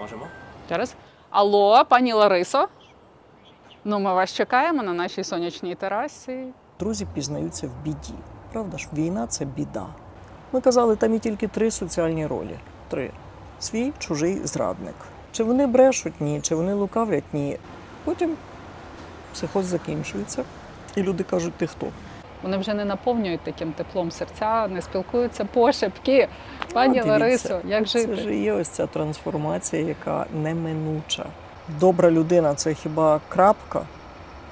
Можемо? 0.00 0.26
Зараз. 0.68 0.94
Алло, 1.30 1.84
пані 1.88 2.12
Ларисо. 2.12 2.68
Ну, 3.84 3.98
ми 4.00 4.14
вас 4.14 4.32
чекаємо 4.32 4.82
на 4.82 4.92
нашій 4.92 5.24
сонячній 5.24 5.74
терасі. 5.74 6.44
Друзі 6.78 7.06
пізнаються 7.14 7.66
в 7.66 7.84
біді. 7.84 8.14
Правда 8.52 8.78
ж, 8.78 8.88
війна 8.92 9.26
це 9.26 9.44
біда. 9.44 9.86
Ми 10.52 10.60
казали, 10.60 10.96
там 10.96 11.12
є 11.12 11.18
тільки 11.18 11.48
три 11.48 11.70
соціальні 11.70 12.26
ролі: 12.26 12.58
три: 12.88 13.10
свій, 13.58 13.92
чужий, 13.98 14.46
зрадник. 14.46 14.94
Чи 15.32 15.44
вони 15.44 15.66
брешуть? 15.66 16.20
Ні, 16.20 16.40
чи 16.40 16.54
вони 16.54 16.74
лукавлять? 16.74 17.24
Ні. 17.32 17.58
Потім 18.04 18.36
психоз 19.32 19.64
закінчується, 19.64 20.44
і 20.96 21.02
люди 21.02 21.24
кажуть, 21.24 21.54
ти 21.54 21.66
хто? 21.66 21.86
Вони 22.42 22.56
вже 22.56 22.74
не 22.74 22.84
наповнюють 22.84 23.40
таким 23.40 23.72
теплом 23.72 24.10
серця, 24.10 24.68
не 24.68 24.82
спілкуються 24.82 25.44
пошепки. 25.44 26.28
Пані 26.72 26.92
дивіться, 26.94 27.10
Ларисо, 27.12 27.60
як 27.68 27.88
Це 27.88 27.98
жити? 28.00 28.16
ж 28.16 28.34
є 28.34 28.52
ось 28.52 28.68
ця 28.68 28.86
трансформація, 28.86 29.82
яка 29.82 30.26
неминуча. 30.42 31.24
Добра 31.80 32.10
людина 32.10 32.54
це 32.54 32.74
хіба 32.74 33.20
крапка? 33.28 33.82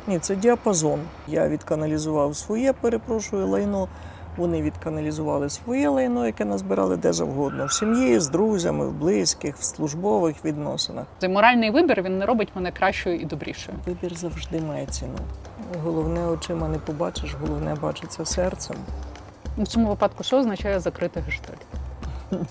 Ні, 0.07 0.19
це 0.19 0.37
діапазон. 0.37 1.01
Я 1.27 1.49
відканалізував 1.49 2.37
своє, 2.37 2.73
перепрошую, 2.73 3.47
лайно. 3.47 3.89
Вони 4.37 4.63
відканалізували 4.63 5.51
своє 5.51 5.89
лайно, 5.89 6.27
яке 6.27 6.45
назбирали 6.45 6.97
де 6.97 7.13
завгодно. 7.13 7.67
В 7.67 7.73
сім'ї, 7.73 8.21
з 8.21 8.29
друзями, 8.29 8.87
в 8.89 8.93
близьких, 8.93 9.57
в 9.57 9.63
службових 9.65 10.45
відносинах. 10.45 11.05
Моральний 11.29 11.71
вибір 11.71 12.03
він 12.03 12.19
не 12.19 12.27
робить 12.27 12.49
мене 12.55 12.73
кращою 12.73 13.17
і 13.17 13.25
добрішою. 13.25 13.79
Вибір 13.87 14.17
завжди 14.17 14.61
має 14.61 14.87
ціну. 14.87 15.19
Головне 15.77 16.27
очима 16.27 16.69
не 16.69 16.79
побачиш, 16.79 17.35
головне 17.41 17.75
бачиться 17.75 18.25
серцем. 18.25 18.77
В 19.59 19.67
цьому 19.67 19.89
випадку 19.89 20.25
що 20.25 20.39
означає 20.39 20.81
закрити 20.81 21.21
гештальт? 21.21 21.67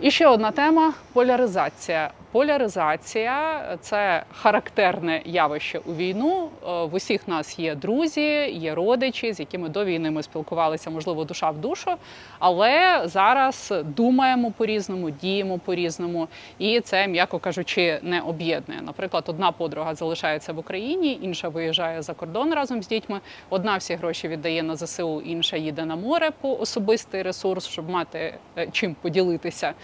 І 0.00 0.10
ще 0.10 0.28
одна 0.28 0.50
тема 0.50 0.92
поляризація. 1.12 2.10
Поляризація 2.32 3.62
це 3.80 4.22
характерне 4.32 5.22
явище 5.24 5.78
у 5.78 5.94
війну. 5.94 6.48
Е, 6.62 6.84
В 6.84 6.94
усіх 6.94 7.28
нас 7.28 7.58
є 7.58 7.74
друзі, 7.74 8.50
є 8.50 8.74
родичі, 8.74 9.32
з 9.32 9.40
якими 9.40 9.68
до 9.68 9.84
війни 9.84 10.10
ми 10.10 10.22
спілкувалися, 10.22 10.90
можливо, 10.90 11.24
душа 11.24 11.50
в 11.50 11.58
душу. 11.58 11.90
Але 12.38 13.02
зараз 13.04 13.74
думаємо 13.84 14.50
по-різному, 14.50 15.10
діємо 15.10 15.58
по-різному, 15.58 16.28
і 16.58 16.80
це, 16.80 17.08
м'яко 17.08 17.38
кажучи, 17.38 17.98
не 18.02 18.20
об'єднує. 18.20 18.82
Наприклад, 18.82 19.24
одна 19.26 19.52
подруга 19.52 19.94
залишається 19.94 20.52
в 20.52 20.58
Україні, 20.58 21.18
інша 21.22 21.48
виїжджає 21.48 22.02
за 22.02 22.14
кордон 22.14 22.54
разом 22.54 22.82
з 22.82 22.88
дітьми. 22.88 23.20
Одна 23.50 23.76
всі 23.76 23.94
гроші 23.94 24.28
віддає 24.28 24.62
на 24.62 24.76
ЗСУ, 24.76 25.20
інша 25.20 25.56
їде 25.56 25.84
на 25.84 25.96
море 25.96 26.30
по 26.40 26.56
особистий 26.58 27.22
ресурс, 27.22 27.66
щоб 27.66 27.90
мати 27.90 28.34
е, 28.58 28.68
чим 28.72 28.94
поділитися. 28.94 29.74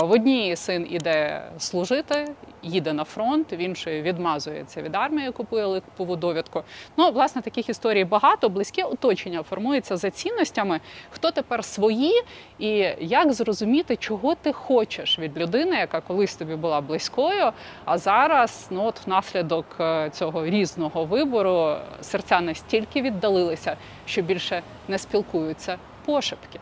В 0.00 0.10
одній 0.10 0.56
син 0.56 0.86
іде 0.90 1.42
служити, 1.62 2.28
їде 2.62 2.92
на 2.92 3.04
фронт, 3.04 3.52
в 3.52 3.60
іншої 3.60 4.02
відмазується 4.02 4.82
від 4.82 4.96
армії, 4.96 5.30
купує 5.30 5.66
липову 5.66 6.16
довідку. 6.16 6.62
Ну, 6.96 7.10
власне, 7.10 7.42
таких 7.42 7.68
історій 7.68 8.04
багато. 8.04 8.48
Близьке 8.48 8.84
оточення 8.84 9.42
формується 9.42 9.96
за 9.96 10.10
цінностями. 10.10 10.80
Хто 11.10 11.30
тепер 11.30 11.64
свої, 11.64 12.22
і 12.58 12.68
як 13.00 13.32
зрозуміти, 13.32 13.96
чого 13.96 14.34
ти 14.34 14.52
хочеш 14.52 15.18
від 15.18 15.38
людини, 15.38 15.76
яка 15.76 16.00
колись 16.00 16.36
тобі 16.36 16.54
була 16.54 16.80
близькою, 16.80 17.52
а 17.84 17.98
зараз, 17.98 18.66
ну 18.70 18.84
от 18.84 19.06
внаслідок 19.06 19.66
е, 19.80 20.10
цього 20.10 20.46
різного 20.46 21.04
вибору, 21.04 21.76
серця 22.00 22.40
настільки 22.40 23.02
віддалилися, 23.02 23.76
що 24.06 24.22
більше 24.22 24.62
не 24.88 24.98
спілкуються 24.98 25.78
пошепки. 26.04 26.60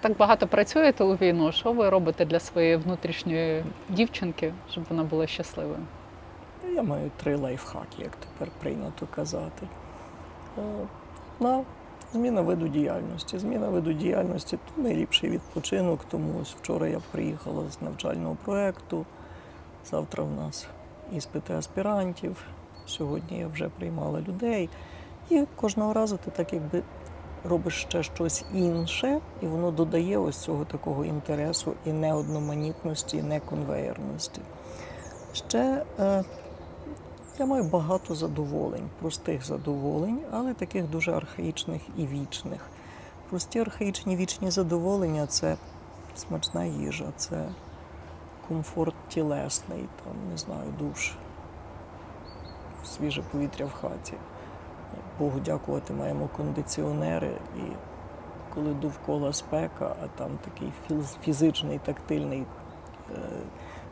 Так 0.00 0.16
багато 0.16 0.46
працюєте 0.46 1.04
у 1.04 1.14
війну. 1.14 1.52
Що 1.52 1.72
ви 1.72 1.88
робите 1.90 2.24
для 2.24 2.40
своєї 2.40 2.76
внутрішньої 2.76 3.64
дівчинки, 3.88 4.52
щоб 4.70 4.84
вона 4.90 5.02
була 5.02 5.26
щасливою? 5.26 5.78
Я 6.74 6.82
маю 6.82 7.10
три 7.16 7.36
лайфхаки, 7.36 8.02
як 8.02 8.16
тепер 8.16 8.48
прийнято 8.60 9.06
казати. 9.14 9.66
Е, 10.58 10.62
На 11.40 11.64
зміна 12.12 12.40
виду 12.40 12.68
діяльності. 12.68 13.38
Зміна 13.38 13.68
виду 13.68 13.92
діяльності 13.92 14.56
то 14.56 14.82
найліпший 14.82 15.30
відпочинок. 15.30 16.00
Тому 16.10 16.40
ось 16.42 16.54
вчора 16.54 16.88
я 16.88 17.00
приїхала 17.10 17.62
з 17.70 17.82
навчального 17.82 18.36
проєкту. 18.44 19.06
Завтра 19.90 20.24
в 20.24 20.30
нас 20.30 20.66
іспити 21.12 21.54
аспірантів. 21.54 22.44
Сьогодні 22.86 23.38
я 23.38 23.48
вже 23.48 23.68
приймала 23.68 24.20
людей. 24.20 24.68
І 25.30 25.44
кожного 25.56 25.92
разу 25.92 26.18
ти 26.24 26.30
так 26.30 26.52
якби 26.52 26.82
робиш 27.48 27.82
ще 27.82 28.02
щось 28.02 28.44
інше, 28.54 29.20
і 29.42 29.46
воно 29.46 29.70
додає 29.70 30.18
ось 30.18 30.36
цього 30.36 30.64
такого 30.64 31.04
інтересу 31.04 31.74
і 31.86 31.92
неодноманітності, 31.92 33.16
і 33.16 33.22
неконвеєрності. 33.22 34.40
Ще 35.32 35.84
е, 35.98 36.24
я 37.38 37.46
маю 37.46 37.64
багато 37.64 38.14
задоволень, 38.14 38.90
простих 39.00 39.44
задоволень, 39.44 40.20
але 40.32 40.54
таких 40.54 40.90
дуже 40.90 41.12
архаїчних 41.12 41.82
і 41.96 42.06
вічних. 42.06 42.60
Прості 43.30 43.58
архаїчні 43.58 44.16
вічні 44.16 44.50
задоволення 44.50 45.26
це 45.26 45.56
смачна 46.16 46.64
їжа, 46.64 47.12
це 47.16 47.48
комфорт 48.48 48.94
тілесний, 49.08 49.88
там, 50.04 50.14
не 50.30 50.36
знаю, 50.36 50.74
душ, 50.78 51.12
свіже 52.84 53.22
повітря 53.22 53.66
в 53.66 53.72
хаті. 53.72 54.14
Богу 55.18 55.40
дякувати, 55.44 55.92
маємо 55.92 56.28
кондиціонери, 56.36 57.30
і 57.56 57.60
коли 58.54 58.74
довкола 58.74 59.32
спека, 59.32 59.94
а 60.04 60.06
там 60.18 60.30
такий 60.44 60.72
фіз- 60.88 61.16
фізичний, 61.22 61.78
тактильний. 61.84 62.44
е, 63.14 63.18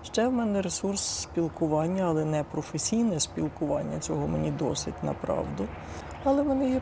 Ще 0.03 0.29
в 0.29 0.33
мене 0.33 0.63
ресурс 0.63 1.01
спілкування, 1.03 2.05
але 2.09 2.25
не 2.25 2.45
професійне 2.45 3.21
спілкування. 3.21 3.99
Цього 3.99 4.29
мені 4.29 4.51
досить 4.51 5.03
направду. 5.05 5.65
Але 6.25 6.43
в 6.43 6.47
мене 6.47 6.71
є 6.71 6.81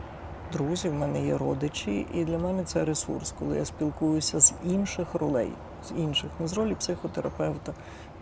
друзі, 0.53 0.89
в 0.89 0.95
мене 0.95 1.27
є 1.27 1.39
родичі, 1.39 2.07
і 2.15 2.25
для 2.25 2.39
мене 2.39 2.65
це 2.65 2.85
ресурс, 2.85 3.35
коли 3.39 3.57
я 3.57 3.65
спілкуюся 3.65 4.41
з 4.41 4.55
інших 4.65 5.15
ролей, 5.15 5.53
з 5.85 5.91
інших, 6.01 6.31
не 6.41 6.47
з 6.49 6.53
ролі 6.53 6.75
психотерапевта, 6.75 7.73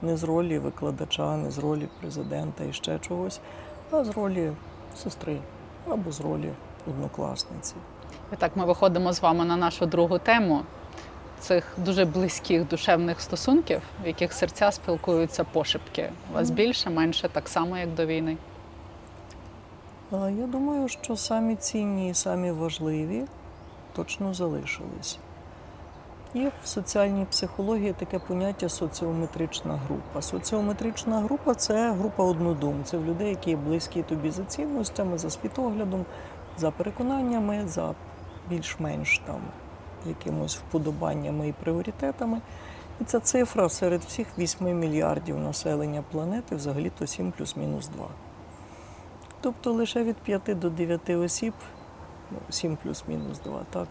не 0.02 0.16
з 0.16 0.24
ролі 0.24 0.58
викладача, 0.58 1.36
не 1.36 1.50
з 1.50 1.58
ролі 1.58 1.88
президента 2.00 2.64
і 2.64 2.72
ще 2.72 2.98
чогось, 2.98 3.40
а 3.90 4.04
з 4.04 4.08
ролі 4.10 4.52
сестри 4.96 5.38
або 5.90 6.12
з 6.12 6.20
ролі 6.20 6.52
однокласниці. 6.86 7.74
І 8.32 8.36
так 8.36 8.56
ми 8.56 8.64
виходимо 8.64 9.12
з 9.12 9.22
вами 9.22 9.44
на 9.44 9.56
нашу 9.56 9.86
другу 9.86 10.18
тему 10.18 10.62
цих 11.38 11.74
дуже 11.76 12.04
близьких 12.04 12.68
душевних 12.68 13.20
стосунків, 13.20 13.82
в 14.04 14.06
яких 14.06 14.32
серця 14.32 14.72
спілкуються 14.72 15.44
пошепки. 15.44 16.10
У 16.30 16.34
вас 16.34 16.50
більше, 16.50 16.90
менше, 16.90 17.28
так 17.28 17.48
само, 17.48 17.78
як 17.78 17.94
до 17.94 18.06
війни. 18.06 18.36
Я 20.12 20.46
думаю, 20.46 20.88
що 20.88 21.16
самі 21.16 21.56
цінні 21.56 22.10
і 22.10 22.14
самі 22.14 22.50
важливі 22.50 23.24
точно 23.92 24.34
залишились. 24.34 25.18
Є 26.34 26.52
в 26.64 26.66
соціальній 26.66 27.24
психології 27.24 27.92
таке 27.92 28.18
поняття 28.18 28.68
соціометрична 28.68 29.76
група. 29.76 30.22
Соціометрична 30.22 31.20
група 31.20 31.54
це 31.54 31.92
група 31.92 32.24
однодумців, 32.24 33.06
людей, 33.06 33.28
які 33.28 33.56
близькі 33.56 34.02
тобі 34.02 34.30
за 34.30 34.44
цінностями, 34.44 35.18
за 35.18 35.30
світоглядом, 35.30 36.04
за 36.58 36.70
переконаннями, 36.70 37.68
за 37.68 37.94
більш-менш 38.48 39.18
там 39.26 39.40
якимось 40.06 40.56
вподобаннями 40.56 41.48
і 41.48 41.52
пріоритетами. 41.52 42.40
І 43.00 43.04
ця 43.04 43.20
цифра 43.20 43.68
серед 43.68 44.00
всіх 44.00 44.26
8 44.38 44.78
мільярдів 44.78 45.38
населення 45.38 46.04
планети 46.10 46.56
взагалі-то 46.56 47.06
7 47.06 47.32
плюс-мінус 47.32 47.88
2. 47.88 48.06
Тобто 49.40 49.72
лише 49.72 50.04
від 50.04 50.16
5 50.16 50.58
до 50.58 50.70
9 50.70 51.10
осіб, 51.10 51.54
ну, 52.30 52.38
7 52.50 52.78
плюс-мінус 52.82 53.38
2, 53.38 53.60
так. 53.70 53.88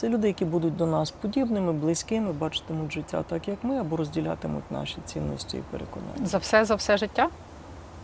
Це 0.00 0.08
люди, 0.08 0.26
які 0.28 0.44
будуть 0.44 0.76
до 0.76 0.86
нас 0.86 1.10
подібними, 1.10 1.72
близькими, 1.72 2.32
бачитимуть 2.32 2.92
життя 2.92 3.24
так, 3.28 3.48
як 3.48 3.64
ми, 3.64 3.78
або 3.78 3.96
розділятимуть 3.96 4.70
наші 4.70 4.96
цінності 5.04 5.56
і 5.56 5.60
переконання. 5.70 6.26
За 6.26 6.38
все 6.38 6.64
за 6.64 6.74
все 6.74 6.96
життя? 6.96 7.28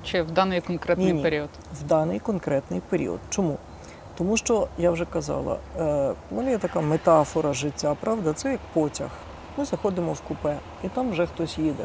Чи 0.04 0.22
в 0.22 0.30
даний 0.30 0.60
конкретний 0.60 1.06
Ні-ні. 1.06 1.22
період? 1.22 1.48
в 1.80 1.82
даний 1.82 2.18
конкретний 2.18 2.80
період. 2.88 3.20
Чому? 3.30 3.58
Тому 4.18 4.36
що 4.36 4.68
я 4.78 4.90
вже 4.90 5.04
казала, 5.04 5.58
е, 5.78 6.14
є 6.32 6.58
така 6.58 6.80
метафора 6.80 7.52
життя, 7.52 7.96
правда, 8.00 8.32
це 8.32 8.50
як 8.50 8.60
потяг. 8.72 9.10
Ми 9.56 9.64
заходимо 9.64 10.12
в 10.12 10.20
купе, 10.20 10.56
і 10.84 10.88
там 10.88 11.10
вже 11.10 11.26
хтось 11.26 11.58
їде. 11.58 11.84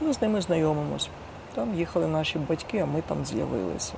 Ми 0.00 0.12
з 0.12 0.22
ними 0.22 0.40
знайомимось. 0.40 1.08
Там 1.54 1.74
їхали 1.74 2.06
наші 2.06 2.38
батьки, 2.38 2.78
а 2.78 2.86
ми 2.86 3.02
там 3.02 3.24
з'явилися. 3.24 3.92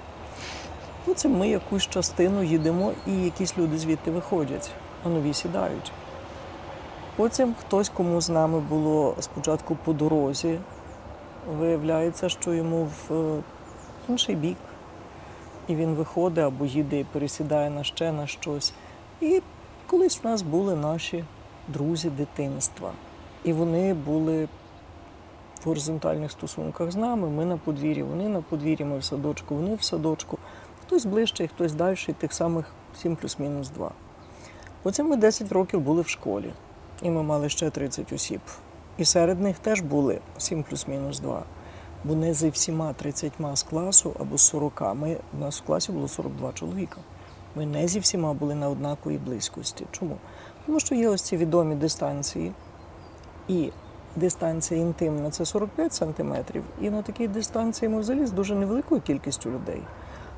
Потім 1.04 1.38
ми 1.38 1.48
якусь 1.48 1.86
частину 1.86 2.42
їдемо, 2.42 2.92
і 3.06 3.12
якісь 3.12 3.58
люди 3.58 3.78
звідти 3.78 4.10
виходять, 4.10 4.70
а 5.06 5.08
нові 5.08 5.34
сідають. 5.34 5.92
Потім 7.16 7.54
хтось, 7.60 7.88
кому 7.88 8.20
з 8.20 8.30
нами 8.30 8.60
було 8.60 9.14
спочатку 9.20 9.76
по 9.84 9.92
дорозі, 9.92 10.58
виявляється, 11.58 12.28
що 12.28 12.52
йому 12.52 12.84
в 12.84 13.14
е, 13.14 13.42
інший 14.08 14.34
бік. 14.34 14.56
І 15.68 15.74
він 15.74 15.94
виходить 15.94 16.44
або 16.44 16.66
їде 16.66 17.00
і 17.00 17.04
пересідає 17.04 17.70
на 17.70 17.84
ще 17.84 18.12
на 18.12 18.26
щось. 18.26 18.72
І 19.20 19.42
колись 19.86 20.20
в 20.22 20.26
нас 20.26 20.42
були 20.42 20.76
наші 20.76 21.24
друзі 21.68 22.10
дитинства. 22.10 22.92
І 23.44 23.52
вони 23.52 23.94
були 23.94 24.44
в 25.64 25.68
горизонтальних 25.68 26.32
стосунках 26.32 26.90
з 26.90 26.96
нами. 26.96 27.28
Ми 27.28 27.44
на 27.44 27.56
подвір'ї, 27.56 28.02
вони 28.02 28.28
на 28.28 28.40
подвір'ї, 28.40 28.84
ми 28.84 28.98
в 28.98 29.04
садочку, 29.04 29.54
вони 29.54 29.74
в 29.74 29.82
садочку. 29.82 30.38
Хтось 30.86 31.06
ближче, 31.06 31.48
хтось 31.48 31.72
далі, 31.72 31.96
тих 32.18 32.32
самих 32.32 32.72
7 32.96 33.16
плюс-мінус 33.16 33.68
2. 33.68 33.90
Потім 34.82 35.08
ми 35.08 35.16
10 35.16 35.52
років 35.52 35.80
були 35.80 36.02
в 36.02 36.08
школі, 36.08 36.52
і 37.02 37.10
ми 37.10 37.22
мали 37.22 37.48
ще 37.48 37.70
30 37.70 38.12
осіб. 38.12 38.40
І 38.98 39.04
серед 39.04 39.40
них 39.40 39.58
теж 39.58 39.80
були 39.80 40.20
7 40.38 40.62
плюс-мінус 40.62 41.20
2. 41.20 41.42
Бо 42.04 42.14
не 42.14 42.34
зі 42.34 42.50
всіма 42.50 42.92
30 42.92 43.32
з 43.54 43.62
класу 43.62 44.16
або 44.20 44.38
з 44.38 44.42
40. 44.42 44.94
Ми, 44.94 45.16
у 45.34 45.38
нас 45.40 45.60
в 45.60 45.64
класі 45.64 45.92
було 45.92 46.08
42 46.08 46.52
чоловіка. 46.52 46.96
Ми 47.56 47.66
не 47.66 47.88
зі 47.88 48.00
всіма 48.00 48.32
були 48.32 48.54
на 48.54 48.68
однаковій 48.68 49.18
близькості. 49.18 49.86
Чому? 49.90 50.16
Тому 50.66 50.80
що 50.80 50.94
є 50.94 51.08
ось 51.08 51.22
ці 51.22 51.36
відомі 51.36 51.74
дистанції, 51.74 52.52
і 53.48 53.70
дистанція 54.16 54.80
інтимна 54.80 55.30
це 55.30 55.44
45 55.44 55.94
сантиметрів, 55.94 56.64
і 56.80 56.90
на 56.90 57.02
такій 57.02 57.28
дистанції 57.28 57.88
ми 57.88 58.00
взагалі 58.00 58.26
з 58.26 58.32
дуже 58.32 58.54
невеликою 58.54 59.00
кількістю 59.00 59.50
людей. 59.50 59.82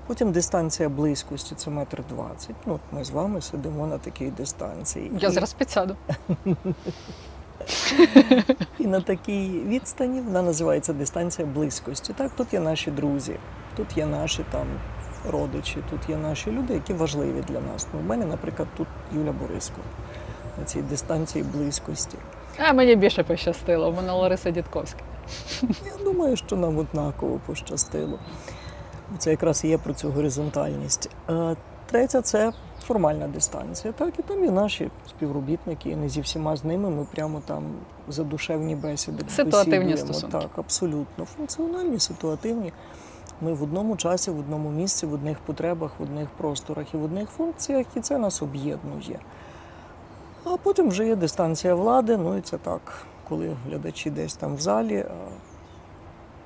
Потім 0.09 0.33
дистанція 0.33 0.89
близькості 0.89 1.55
це 1.55 1.71
метр 1.71 2.03
двадцять. 2.09 2.57
Ну, 2.67 2.75
от 2.75 2.81
ми 2.93 3.05
з 3.05 3.11
вами 3.11 3.41
сидимо 3.41 3.87
на 3.87 3.99
такій 3.99 4.31
дистанції. 4.31 5.11
Я 5.21 5.29
І- 5.29 5.33
зараз 5.33 5.53
підсяду. 5.53 5.97
І 8.79 8.87
на 8.87 9.01
такій 9.01 9.63
відстані 9.67 10.21
вона 10.21 10.43
називається 10.43 10.93
дистанція 10.93 11.49
близькості. 11.49 12.13
Так, 12.13 12.31
тут 12.37 12.53
є 12.53 12.61
наші 12.61 12.91
друзі, 12.91 13.37
тут 13.77 13.97
є 13.97 14.07
наші 14.07 14.45
там 14.51 14.67
родичі, 15.31 15.77
тут 15.91 16.01
є 16.09 16.17
наші 16.17 16.51
люди, 16.51 16.75
які 16.75 16.93
важливі 16.93 17.45
для 17.49 17.61
нас. 17.61 17.87
Ну, 17.95 18.01
у 18.01 18.03
мене, 18.03 18.27
наприклад, 18.27 18.69
тут 18.77 18.87
Юля 19.17 19.33
Бориско 19.33 19.81
на 20.59 20.65
цій 20.65 20.83
дистанції 20.83 21.45
близькості. 21.45 22.19
А 22.59 22.73
мені 22.73 22.97
більше 22.97 23.25
пощастило, 23.25 23.91
в 23.91 23.97
мене 23.97 24.13
Лариса 24.13 24.51
Дідковська. 24.51 25.01
Я 25.63 26.05
думаю, 26.05 26.37
що 26.37 26.57
нам 26.57 26.79
однаково 26.79 27.41
пощастило. 27.47 28.19
Це 29.19 29.31
якраз 29.31 29.65
і 29.65 29.69
є 29.69 29.79
про 29.79 29.95
цю 29.95 30.11
горизонтальність. 30.11 31.11
Е, 31.31 31.57
Третя 31.87 32.23
це 32.23 32.53
формальна 32.87 33.29
дистанція. 33.29 33.93
Так, 33.93 34.19
і 34.19 34.23
там 34.23 34.45
є 34.45 34.51
наші 34.51 34.91
співробітники, 35.09 35.91
і 35.91 35.97
не 35.97 36.09
зі 36.09 36.21
всіма 36.21 36.57
з 36.57 36.65
ними 36.65 36.91
ми 36.91 37.07
прямо 37.15 37.43
там 37.47 37.65
за 38.09 38.25
душевні 38.25 38.75
бесіди. 38.75 39.25
Ситуативні 39.29 39.97
стосунки. 39.97 40.39
Так, 40.39 40.51
абсолютно. 40.57 41.25
Функціональні, 41.25 41.99
ситуативні. 41.99 42.73
Ми 43.41 43.53
в 43.53 43.63
одному 43.63 43.97
часі, 43.97 44.31
в 44.31 44.39
одному 44.39 44.71
місці, 44.71 45.07
в 45.07 45.13
одних 45.13 45.39
потребах, 45.39 45.91
в 45.99 46.03
одних 46.03 46.29
просторах 46.29 46.95
і 46.95 46.97
в 46.97 47.05
одних 47.05 47.29
функціях, 47.29 47.87
і 47.97 48.01
це 48.01 48.19
нас 48.19 48.43
об'єднує. 48.43 49.19
А 50.45 50.57
потім 50.57 50.89
вже 50.89 51.07
є 51.07 51.17
дистанція 51.17 51.75
влади, 51.75 52.17
ну 52.17 52.37
і 52.37 52.41
це 52.41 52.59
так, 52.59 53.07
коли 53.29 53.57
глядачі 53.67 54.11
десь 54.11 54.35
там 54.35 54.57
в 54.57 54.61
залі, 54.61 55.05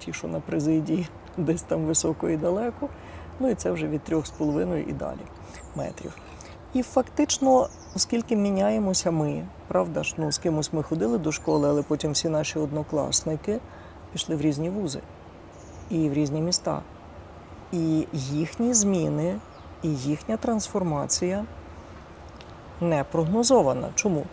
ті, 0.04 0.12
що 0.12 0.28
на 0.28 0.40
президії, 0.40 1.08
десь 1.36 1.62
там 1.62 1.84
високо 1.84 2.28
і 2.28 2.36
далеко. 2.36 2.88
Ну 3.40 3.50
і 3.50 3.54
це 3.54 3.70
вже 3.70 3.86
від 3.86 4.00
3,5 4.10 4.88
і 4.88 4.92
далі 4.92 5.20
метрів. 5.76 6.16
І 6.74 6.82
фактично, 6.82 7.68
оскільки 7.96 8.36
міняємося 8.36 9.10
ми, 9.10 9.46
правда 9.68 10.02
ж, 10.02 10.14
ну 10.18 10.32
з 10.32 10.38
кимось 10.38 10.72
ми 10.72 10.82
ходили 10.82 11.18
до 11.18 11.32
школи, 11.32 11.68
але 11.68 11.82
потім 11.82 12.12
всі 12.12 12.28
наші 12.28 12.58
однокласники 12.58 13.60
пішли 14.12 14.36
в 14.36 14.40
різні 14.40 14.70
вузи 14.70 15.00
і 15.90 16.08
в 16.08 16.12
різні 16.12 16.40
міста. 16.40 16.82
І 17.72 18.06
їхні 18.12 18.74
зміни, 18.74 19.38
і 19.82 19.88
їхня 19.88 20.36
трансформація 20.36 21.44
не 22.80 23.04
прогнозована. 23.04 23.88
Чому? 23.94 24.24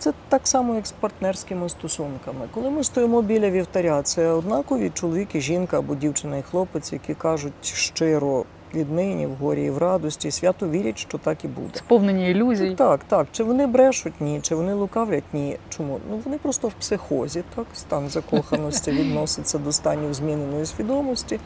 Це 0.00 0.12
так 0.28 0.48
само, 0.48 0.74
як 0.74 0.86
з 0.86 0.92
партнерськими 0.92 1.68
стосунками. 1.68 2.48
Коли 2.54 2.70
ми 2.70 2.84
стоїмо 2.84 3.22
біля 3.22 3.50
вівтаря, 3.50 4.02
це 4.02 4.28
однакові 4.28 4.90
чоловік 4.94 5.34
і 5.34 5.40
жінка 5.40 5.78
або 5.78 5.94
дівчина 5.94 6.36
і 6.36 6.42
хлопець, 6.42 6.92
які 6.92 7.14
кажуть 7.14 7.52
щиро 7.62 8.44
віднині, 8.74 9.26
в 9.26 9.34
горі 9.34 9.64
і 9.64 9.70
в 9.70 9.78
радості, 9.78 10.30
свято 10.30 10.68
вірять, 10.68 10.98
що 10.98 11.18
так 11.18 11.44
і 11.44 11.48
буде. 11.48 11.70
Сповнені 11.74 12.30
ілюзій. 12.30 12.74
Так, 12.74 13.00
так. 13.08 13.26
Чи 13.32 13.44
вони 13.44 13.66
брешуть? 13.66 14.20
Ні, 14.20 14.40
чи 14.42 14.54
вони 14.54 14.74
лукавлять? 14.74 15.24
Ні. 15.32 15.58
Чому? 15.68 16.00
Ну 16.10 16.20
вони 16.24 16.38
просто 16.38 16.68
в 16.68 16.72
психозі, 16.72 17.42
так, 17.54 17.66
стан 17.74 18.08
закоханості 18.08 18.90
відноситься 18.90 19.58
до 19.58 19.72
станів 19.72 20.14
зміненої 20.14 20.66
свідомості. 20.66 21.40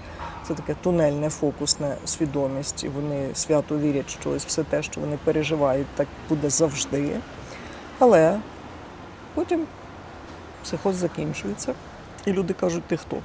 Це 0.49 0.55
таке 0.55 0.77
тунельне, 0.83 1.31
фокусне 1.31 1.97
свідомість. 2.05 2.85
І 2.85 2.89
вони 2.89 3.29
свято 3.35 3.79
вірять, 3.79 4.11
що 4.11 4.31
ось 4.31 4.47
все 4.47 4.62
те, 4.65 4.83
що 4.83 5.01
вони 5.01 5.19
переживають, 5.25 5.87
так 5.97 6.09
буде 6.29 6.51
завжди. 6.51 7.11
Але 7.99 8.38
потім 9.35 9.67
психоз 10.62 10.96
закінчується, 10.96 11.75
і 12.26 12.32
люди 12.32 12.55
кажуть, 12.55 12.85
ти 12.85 12.96
хто? 12.96 13.17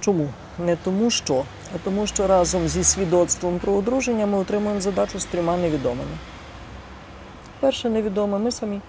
Чому? 0.00 0.28
Не 0.58 0.76
тому 0.76 1.10
що, 1.10 1.44
а 1.74 1.78
тому, 1.84 2.06
що 2.06 2.26
разом 2.26 2.68
зі 2.68 2.84
свідоцтвом 2.84 3.58
про 3.58 3.72
одруження 3.72 4.26
ми 4.26 4.38
отримуємо 4.38 4.80
задачу 4.80 5.18
з 5.18 5.24
трьома 5.24 5.56
невідомими. 5.56 6.16
Перше 7.60 7.90
невідоме 7.90 8.38
ми 8.38 8.50
самі. 8.50 8.80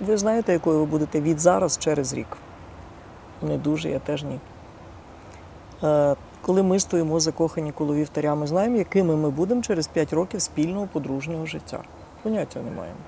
Ви 0.00 0.16
знаєте, 0.16 0.52
якою 0.52 0.78
ви 0.78 0.86
будете 0.86 1.20
від 1.20 1.40
зараз 1.40 1.78
через 1.78 2.14
рік. 2.14 2.36
Не 3.42 3.58
дуже, 3.58 3.90
я 3.90 3.98
теж 3.98 4.24
ні. 4.24 4.40
Е, 5.82 6.16
Коли 6.42 6.62
ми 6.62 6.80
стоїмо 6.80 7.20
закохані 7.20 7.72
коло 7.72 7.94
вівтаря, 7.94 8.34
ми 8.34 8.46
знаємо, 8.46 8.76
якими 8.76 9.16
ми 9.16 9.30
будемо 9.30 9.62
через 9.62 9.86
5 9.86 10.12
років 10.12 10.42
спільного 10.42 10.86
подружнього 10.86 11.46
життя. 11.46 11.80
Поняття 12.22 12.60
не 12.60 12.70
маємо. 12.70 12.98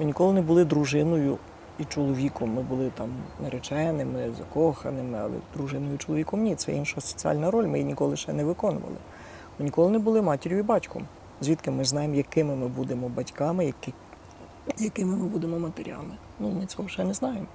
Ми 0.00 0.06
ніколи 0.06 0.32
не 0.32 0.42
були 0.42 0.64
дружиною 0.64 1.38
і 1.78 1.84
чоловіком. 1.84 2.54
Ми 2.54 2.62
були 2.62 2.90
там 2.94 3.10
нареченими, 3.42 4.30
закоханими, 4.38 5.18
але 5.18 5.34
дружиною 5.54 5.94
і 5.94 5.98
чоловіком 5.98 6.42
ні. 6.42 6.54
Це 6.54 6.72
інша 6.72 7.00
соціальна 7.00 7.50
роль, 7.50 7.66
ми 7.66 7.78
її 7.78 7.88
ніколи 7.88 8.16
ще 8.16 8.32
не 8.32 8.44
виконували. 8.44 8.96
Ми 9.58 9.64
ніколи 9.64 9.90
не 9.90 9.98
були 9.98 10.22
матір'ю 10.22 10.58
і 10.58 10.62
батьком. 10.62 11.06
Звідки 11.40 11.70
ми 11.70 11.84
знаємо, 11.84 12.14
якими 12.14 12.56
ми 12.56 12.68
будемо 12.68 13.08
батьками, 13.08 13.66
які, 13.66 13.94
якими 14.78 15.16
ми 15.16 15.24
будемо 15.24 15.58
матерями. 15.58 16.16
Ну, 16.38 16.50
ми 16.50 16.66
цього 16.66 16.88
ще 16.88 17.04
не 17.04 17.14
знаємо. 17.14 17.46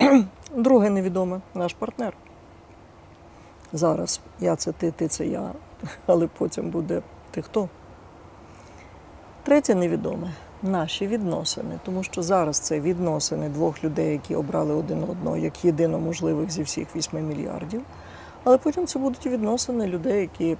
Друге 0.56 0.90
невідоме 0.90 1.40
наш 1.54 1.74
партнер. 1.74 2.16
Зараз 3.72 4.20
я 4.40 4.56
це 4.56 4.72
ти, 4.72 4.90
ти 4.90 5.08
це 5.08 5.26
я, 5.26 5.52
але 6.06 6.26
потім 6.26 6.70
буде 6.70 7.02
ти 7.30 7.42
хто. 7.42 7.68
Третє 9.42 9.74
невідоме 9.74 10.32
наші 10.64 11.06
відносини, 11.06 11.78
тому 11.84 12.02
що 12.02 12.22
зараз 12.22 12.58
це 12.58 12.80
відносини 12.80 13.48
двох 13.48 13.84
людей, 13.84 14.12
які 14.12 14.34
обрали 14.34 14.74
один 14.74 15.02
одного 15.02 15.36
як 15.36 15.64
єдино 15.64 15.98
можливих 15.98 16.50
зі 16.50 16.62
всіх 16.62 16.96
8 16.96 17.26
мільярдів. 17.26 17.82
Але 18.44 18.58
потім 18.58 18.86
це 18.86 18.98
будуть 18.98 19.26
відносини 19.26 19.86
людей, 19.86 20.20
які 20.20 20.56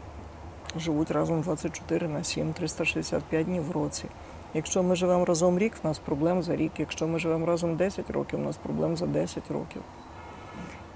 живуть 0.76 1.10
разом 1.10 1.40
24 1.40 2.08
на 2.08 2.24
7, 2.24 2.52
365 2.52 3.46
днів 3.46 3.62
в 3.68 3.70
році. 3.70 4.04
Якщо 4.54 4.82
ми 4.82 4.96
живемо 4.96 5.24
разом 5.24 5.58
рік, 5.58 5.72
в 5.82 5.86
нас 5.86 5.98
проблем 5.98 6.42
за 6.42 6.56
рік. 6.56 6.72
Якщо 6.78 7.08
ми 7.08 7.18
живемо 7.18 7.46
разом 7.46 7.76
10 7.76 8.10
років, 8.10 8.40
у 8.40 8.42
нас 8.42 8.56
проблем 8.56 8.96
за 8.96 9.06
10 9.06 9.50
років. 9.50 9.82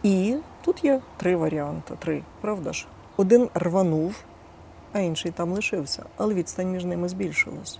І 0.02 0.36
тут 0.64 0.84
є 0.84 1.00
три 1.16 1.36
варіанти. 1.36 1.94
Три, 1.98 2.22
правда 2.40 2.72
ж? 2.72 2.86
Один 3.16 3.48
рванув, 3.54 4.14
а 4.92 4.98
інший 4.98 5.32
там 5.32 5.52
лишився, 5.52 6.04
але 6.16 6.34
відстань 6.34 6.70
між 6.70 6.84
ними 6.84 7.08
збільшилась. 7.08 7.78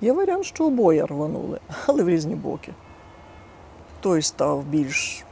Є 0.00 0.12
варіант, 0.12 0.44
що 0.44 0.66
обоє 0.66 1.06
рванули, 1.06 1.58
але 1.86 2.02
в 2.02 2.08
різні 2.08 2.34
боки. 2.34 2.72
Той 4.00 4.22
став 4.22 4.62
більш 4.64 5.24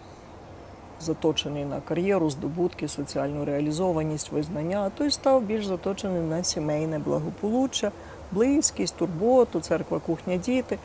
заточений 1.00 1.64
на 1.64 1.80
кар'єру, 1.80 2.30
здобутки, 2.30 2.88
соціальну 2.88 3.44
реалізованість, 3.44 4.32
визнання, 4.32 4.82
а 4.86 4.90
той 4.90 5.10
став 5.10 5.42
більш 5.42 5.66
заточений 5.66 6.20
на 6.22 6.44
сімейне 6.44 6.98
благополуччя, 6.98 7.92
близькість, 8.32 8.96
турботу, 8.96 9.60
церква, 9.60 9.98
кухня, 10.06 10.36
діти. 10.36 10.78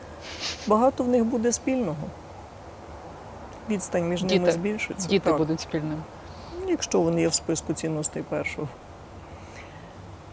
Багато 0.68 1.04
в 1.04 1.08
них 1.08 1.26
буде 1.26 1.52
спільного. 1.52 1.96
Відстань 3.70 4.10
між 4.10 4.24
ними 4.24 4.40
Діти. 4.40 4.52
збільшиться. 4.52 5.08
Діти 5.08 5.30
Так 5.30 5.38
будуть 5.38 5.62
спільними. 5.62 6.02
якщо 6.68 7.02
вони 7.02 7.22
є 7.22 7.28
в 7.28 7.34
списку 7.34 7.74
цінностей 7.74 8.24
першого. 8.24 8.68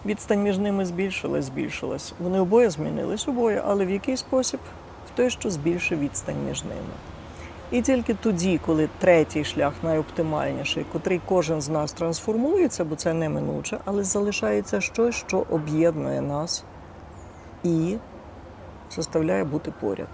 Відстань 0.06 0.42
між 0.42 0.58
ними 0.58 0.84
збільшилась, 0.84 1.44
збільшилась. 1.44 2.14
Вони 2.20 2.40
обоє 2.40 2.70
змінились, 2.70 3.28
обоє, 3.28 3.62
але 3.66 3.86
в 3.86 3.90
який 3.90 4.16
спосіб? 4.16 4.60
В 5.06 5.16
той, 5.16 5.30
що 5.30 5.50
збільшив 5.50 5.98
відстань 5.98 6.46
між 6.48 6.64
ними. 6.64 6.94
І 7.70 7.82
тільки 7.82 8.14
тоді, 8.14 8.60
коли 8.66 8.88
третій 8.98 9.44
шлях 9.44 9.72
найоптимальніший, 9.82 10.86
котрий 10.92 11.20
кожен 11.26 11.60
з 11.60 11.68
нас 11.68 11.92
трансформується, 11.92 12.84
бо 12.84 12.96
це 12.96 13.14
неминуче, 13.14 13.78
але 13.84 14.04
залишається 14.04 14.80
щось, 14.80 15.14
що 15.14 15.44
об'єднує 15.50 16.20
нас 16.20 16.64
і 17.64 17.96
заставляє 18.90 19.44
бути 19.44 19.72
поряд. 19.80 20.08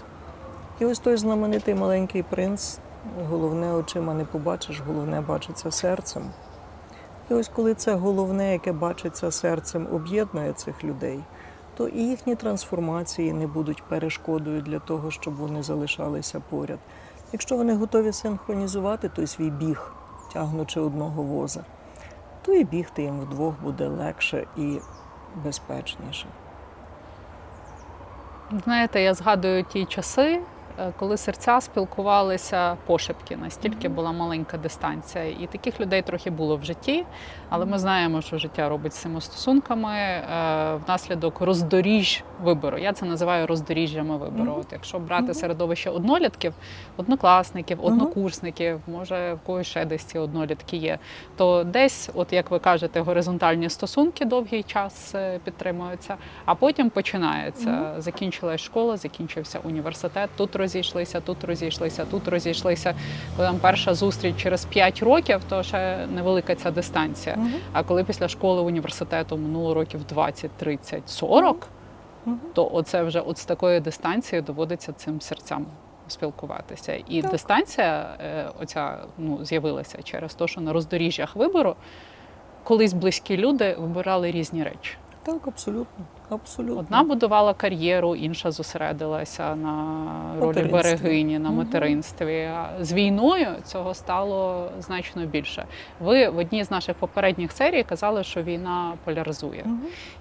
І 0.80 0.84
ось 0.84 0.98
той 0.98 1.16
знаменитий 1.16 1.74
маленький 1.74 2.22
принц, 2.22 2.78
головне 3.30 3.72
очима 3.72 4.14
не 4.14 4.24
побачиш, 4.24 4.82
головне 4.86 5.20
бачиться 5.20 5.70
серцем. 5.70 6.30
І 7.30 7.34
ось 7.34 7.48
коли 7.48 7.74
це 7.74 7.94
головне, 7.94 8.52
яке 8.52 8.72
бачиться 8.72 9.30
серцем, 9.30 9.88
об'єднує 9.92 10.52
цих 10.52 10.84
людей, 10.84 11.20
то 11.76 11.88
і 11.88 12.02
їхні 12.02 12.34
трансформації 12.34 13.32
не 13.32 13.46
будуть 13.46 13.82
перешкодою 13.82 14.60
для 14.60 14.78
того, 14.78 15.10
щоб 15.10 15.36
вони 15.36 15.62
залишалися 15.62 16.42
поряд. 16.50 16.78
Якщо 17.32 17.56
вони 17.56 17.74
готові 17.74 18.12
синхронізувати 18.12 19.08
той 19.08 19.26
свій 19.26 19.50
біг, 19.50 19.92
тягнучи 20.32 20.80
одного 20.80 21.22
воза, 21.22 21.64
то 22.42 22.52
і 22.52 22.64
бігти 22.64 23.02
їм 23.02 23.20
вдвох 23.20 23.54
буде 23.62 23.88
легше 23.88 24.46
і 24.56 24.78
безпечніше. 25.44 26.26
Знаєте, 28.64 29.00
я 29.00 29.14
згадую 29.14 29.64
ті 29.64 29.84
часи, 29.84 30.40
коли 30.98 31.16
серця 31.16 31.60
спілкувалися 31.60 32.76
пошепки, 32.86 33.36
настільки 33.36 33.88
була 33.88 34.12
маленька 34.12 34.56
дистанція. 34.56 35.24
І 35.24 35.48
таких 35.52 35.80
людей 35.80 36.02
трохи 36.02 36.30
було 36.30 36.56
в 36.56 36.64
житті, 36.64 37.04
але 37.48 37.64
ми 37.64 37.78
знаємо, 37.78 38.22
що 38.22 38.38
життя 38.38 38.68
робить 38.68 38.94
з 38.94 38.96
цими 38.96 39.20
стосунками 39.20 39.92
е, 39.92 40.22
внаслідок 40.86 41.40
роздоріжж 41.40 42.22
вибору. 42.42 42.78
Я 42.78 42.92
це 42.92 43.06
називаю 43.06 43.46
роздоріжжями 43.46 44.16
вибору. 44.16 44.56
От 44.60 44.66
якщо 44.72 44.98
брати 44.98 45.34
середовище 45.34 45.90
однолітків, 45.90 46.54
однокласників, 46.96 47.84
однокурсників, 47.84 48.80
може 48.86 49.34
в 49.34 49.46
когось 49.46 49.66
ще 49.66 49.84
десь 49.84 50.02
ці 50.02 50.18
однолітки 50.18 50.76
є, 50.76 50.98
то 51.36 51.64
десь, 51.64 52.10
от 52.14 52.32
як 52.32 52.50
ви 52.50 52.58
кажете, 52.58 53.00
горизонтальні 53.00 53.70
стосунки 53.70 54.24
довгий 54.24 54.62
час 54.62 55.14
е, 55.14 55.38
підтримуються, 55.44 56.16
а 56.44 56.54
потім 56.54 56.90
починається. 56.90 57.94
Закінчилась 57.98 58.60
школа, 58.60 58.96
закінчився 58.96 59.58
університет. 59.64 60.30
Тут 60.36 60.56
розійшлися, 60.66 61.20
тут 61.20 61.44
розійшлися, 61.44 62.04
тут 62.04 62.28
розійшлися. 62.28 62.94
Коли 63.36 63.48
там 63.48 63.58
перша 63.58 63.94
зустріч 63.94 64.36
через 64.36 64.64
5 64.64 65.02
років, 65.02 65.40
то 65.48 65.62
ще 65.62 66.06
невелика 66.06 66.54
ця 66.54 66.70
дистанція. 66.70 67.36
Мгм. 67.36 67.52
А 67.72 67.82
коли 67.82 68.04
після 68.04 68.28
школи 68.28 68.62
університету 68.62 69.36
минуло 69.36 69.74
років 69.74 70.04
20, 70.04 70.50
30, 70.50 71.08
40, 71.10 71.68
Мгм. 72.24 72.40
то 72.54 72.70
оце 72.72 73.02
вже 73.02 73.20
от 73.20 73.38
з 73.38 73.44
такої 73.44 73.80
дистанції 73.80 74.42
доводиться 74.42 74.92
цим 74.92 75.20
серцям 75.20 75.66
спілкуватися. 76.08 76.94
І 77.08 77.22
Так. 77.22 77.30
дистанція 77.30 78.16
е, 78.20 78.46
оця 78.62 78.98
ну, 79.18 79.44
з'явилася 79.44 80.02
через 80.02 80.34
те, 80.34 80.46
що 80.46 80.60
на 80.60 80.72
роздоріжжях 80.72 81.36
вибору 81.36 81.76
колись 82.64 82.92
близькі 82.92 83.36
люди 83.36 83.76
вибирали 83.78 84.30
різні 84.30 84.62
речі. 84.64 84.94
Так, 85.22 85.46
абсолютно. 85.46 86.04
Абсолютно. 86.28 86.80
Одна 86.80 87.02
будувала 87.02 87.54
кар'єру, 87.54 88.16
інша 88.16 88.50
зосередилася 88.50 89.56
на 89.56 90.06
ролі 90.40 90.62
берегині, 90.62 91.38
на 91.38 91.50
материнстві. 91.50 92.50
З 92.80 92.92
війною 92.92 93.46
цього 93.64 93.94
стало 93.94 94.70
значно 94.78 95.26
більше. 95.26 95.66
Ви 96.00 96.28
в 96.28 96.38
одній 96.38 96.64
з 96.64 96.70
наших 96.70 96.96
попередніх 96.96 97.52
серій 97.52 97.82
казали, 97.82 98.24
що 98.24 98.42
війна 98.42 98.92
поляризує. 99.04 99.66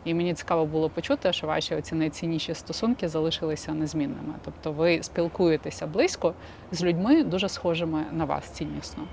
І 0.05 0.13
мені 0.13 0.33
цікаво 0.33 0.65
було 0.65 0.89
почути, 0.89 1.33
що 1.33 1.47
ваші 1.47 1.75
оці 1.75 1.95
найцінніші 1.95 2.53
стосунки 2.53 3.07
залишилися 3.07 3.73
незмінними. 3.73 4.33
Тобто 4.45 4.71
ви 4.71 5.03
спілкуєтеся 5.03 5.87
близько 5.87 6.33
з 6.71 6.83
людьми, 6.83 7.23
дуже 7.23 7.49
схожими 7.49 8.03
на 8.11 8.25
вас 8.25 8.49
ціннісно. 8.49 9.03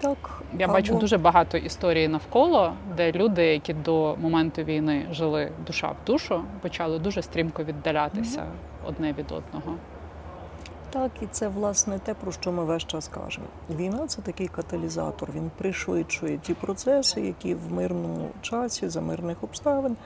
Так, 0.00 0.42
Я 0.58 0.68
бачу 0.68 0.92
або- 0.92 1.00
дуже 1.00 1.18
багато 1.18 1.58
історій 1.58 2.08
навколо, 2.08 2.72
де 2.96 3.12
люди, 3.12 3.46
які 3.46 3.74
до 3.74 4.16
моменту 4.20 4.62
війни 4.62 5.06
жили 5.10 5.52
душа 5.66 5.88
в 5.88 5.96
душу, 6.06 6.42
почали 6.62 6.98
дуже 6.98 7.22
стрімко 7.22 7.64
віддалятися 7.64 8.46
одне 8.86 9.12
від 9.12 9.32
одного. 9.32 9.76
Так, 10.90 11.10
і 11.22 11.26
це 11.26 11.48
власне 11.48 11.98
те, 11.98 12.14
про 12.14 12.32
що 12.32 12.52
ми 12.52 12.64
весь 12.64 12.86
час 12.86 13.08
кажемо. 13.08 13.46
Війна 13.70 14.06
це 14.06 14.22
такий 14.22 14.48
каталізатор. 14.48 15.30
Він 15.34 15.50
пришвидшує 15.58 16.38
ті 16.38 16.54
процеси, 16.54 17.20
які 17.20 17.54
в 17.54 17.72
мирному 17.72 18.28
часі, 18.40 18.88
за 18.88 19.00
мирних 19.00 19.44
обставин, 19.44 19.96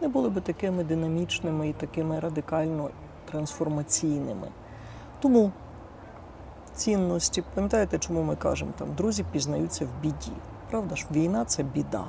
не 0.00 0.08
були 0.08 0.28
би 0.30 0.40
такими 0.40 0.84
динамічними 0.84 1.68
і 1.68 1.72
такими 1.72 2.20
радикально 2.20 2.90
трансформаційними. 3.30 4.48
Тому 5.20 5.52
цінності, 6.74 7.42
пам'ятаєте, 7.54 7.98
чому 7.98 8.22
ми 8.22 8.36
кажемо, 8.36 8.72
там 8.78 8.88
друзі 8.94 9.24
пізнаються 9.32 9.84
в 9.84 10.02
біді. 10.02 10.32
Правда 10.70 10.96
ж, 10.96 11.06
війна 11.10 11.44
це 11.44 11.62
біда. 11.62 12.04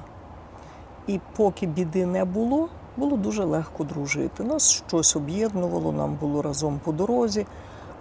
І 1.08 1.20
поки 1.36 1.66
біди 1.66 2.06
не 2.06 2.26
було, 2.26 2.70
було 2.98 3.18
дуже 3.18 3.44
легко 3.44 3.84
дружити. 3.84 4.44
Нас 4.44 4.70
щось 4.70 5.16
об'єднувало, 5.16 5.92
нам 5.92 6.16
було 6.16 6.42
разом 6.42 6.80
по 6.84 6.92
дорозі. 6.92 7.46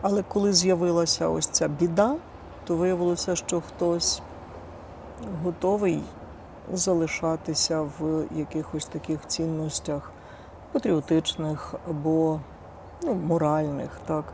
Але 0.03 0.23
коли 0.23 0.53
з'явилася 0.53 1.29
ось 1.29 1.47
ця 1.47 1.69
біда, 1.69 2.17
то 2.65 2.77
виявилося, 2.77 3.37
що 3.37 3.61
хтось 3.61 4.23
готовий 5.45 6.03
залишатися 6.73 7.81
в 7.81 8.25
якихось 8.31 8.87
таких 8.87 9.27
цінностях 9.27 10.13
патріотичних 10.73 11.75
або 11.91 12.41
ну, 13.03 13.15
моральних, 13.15 14.01
так. 14.07 14.25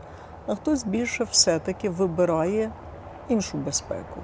А 0.47 0.55
хтось 0.55 0.83
більше 0.83 1.23
все-таки 1.23 1.89
вибирає 1.89 2.71
іншу 3.29 3.57
безпеку. 3.57 4.21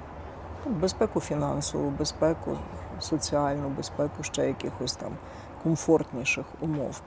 Ну, 0.66 0.72
Безпеку 0.72 1.20
фінансову, 1.20 1.90
безпеку 1.90 2.58
соціальну, 3.00 3.68
безпеку 3.68 4.22
ще 4.22 4.46
якихось 4.46 4.96
там 4.96 5.12
комфортніших 5.62 6.44
умов. 6.60 7.00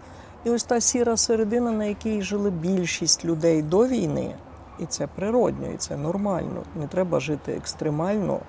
І 0.43 0.49
ось 0.49 0.63
та 0.63 0.81
сіра 0.81 1.17
середина, 1.17 1.71
на 1.71 1.85
якій 1.85 2.21
жили 2.21 2.49
більшість 2.49 3.25
людей 3.25 3.61
до 3.61 3.87
війни, 3.87 4.35
і 4.79 4.85
це 4.85 5.07
природньо, 5.07 5.67
і 5.67 5.77
це 5.77 5.97
нормально. 5.97 6.63
Не 6.75 6.87
треба 6.87 7.19
жити 7.19 7.51
екстремально 7.51 8.39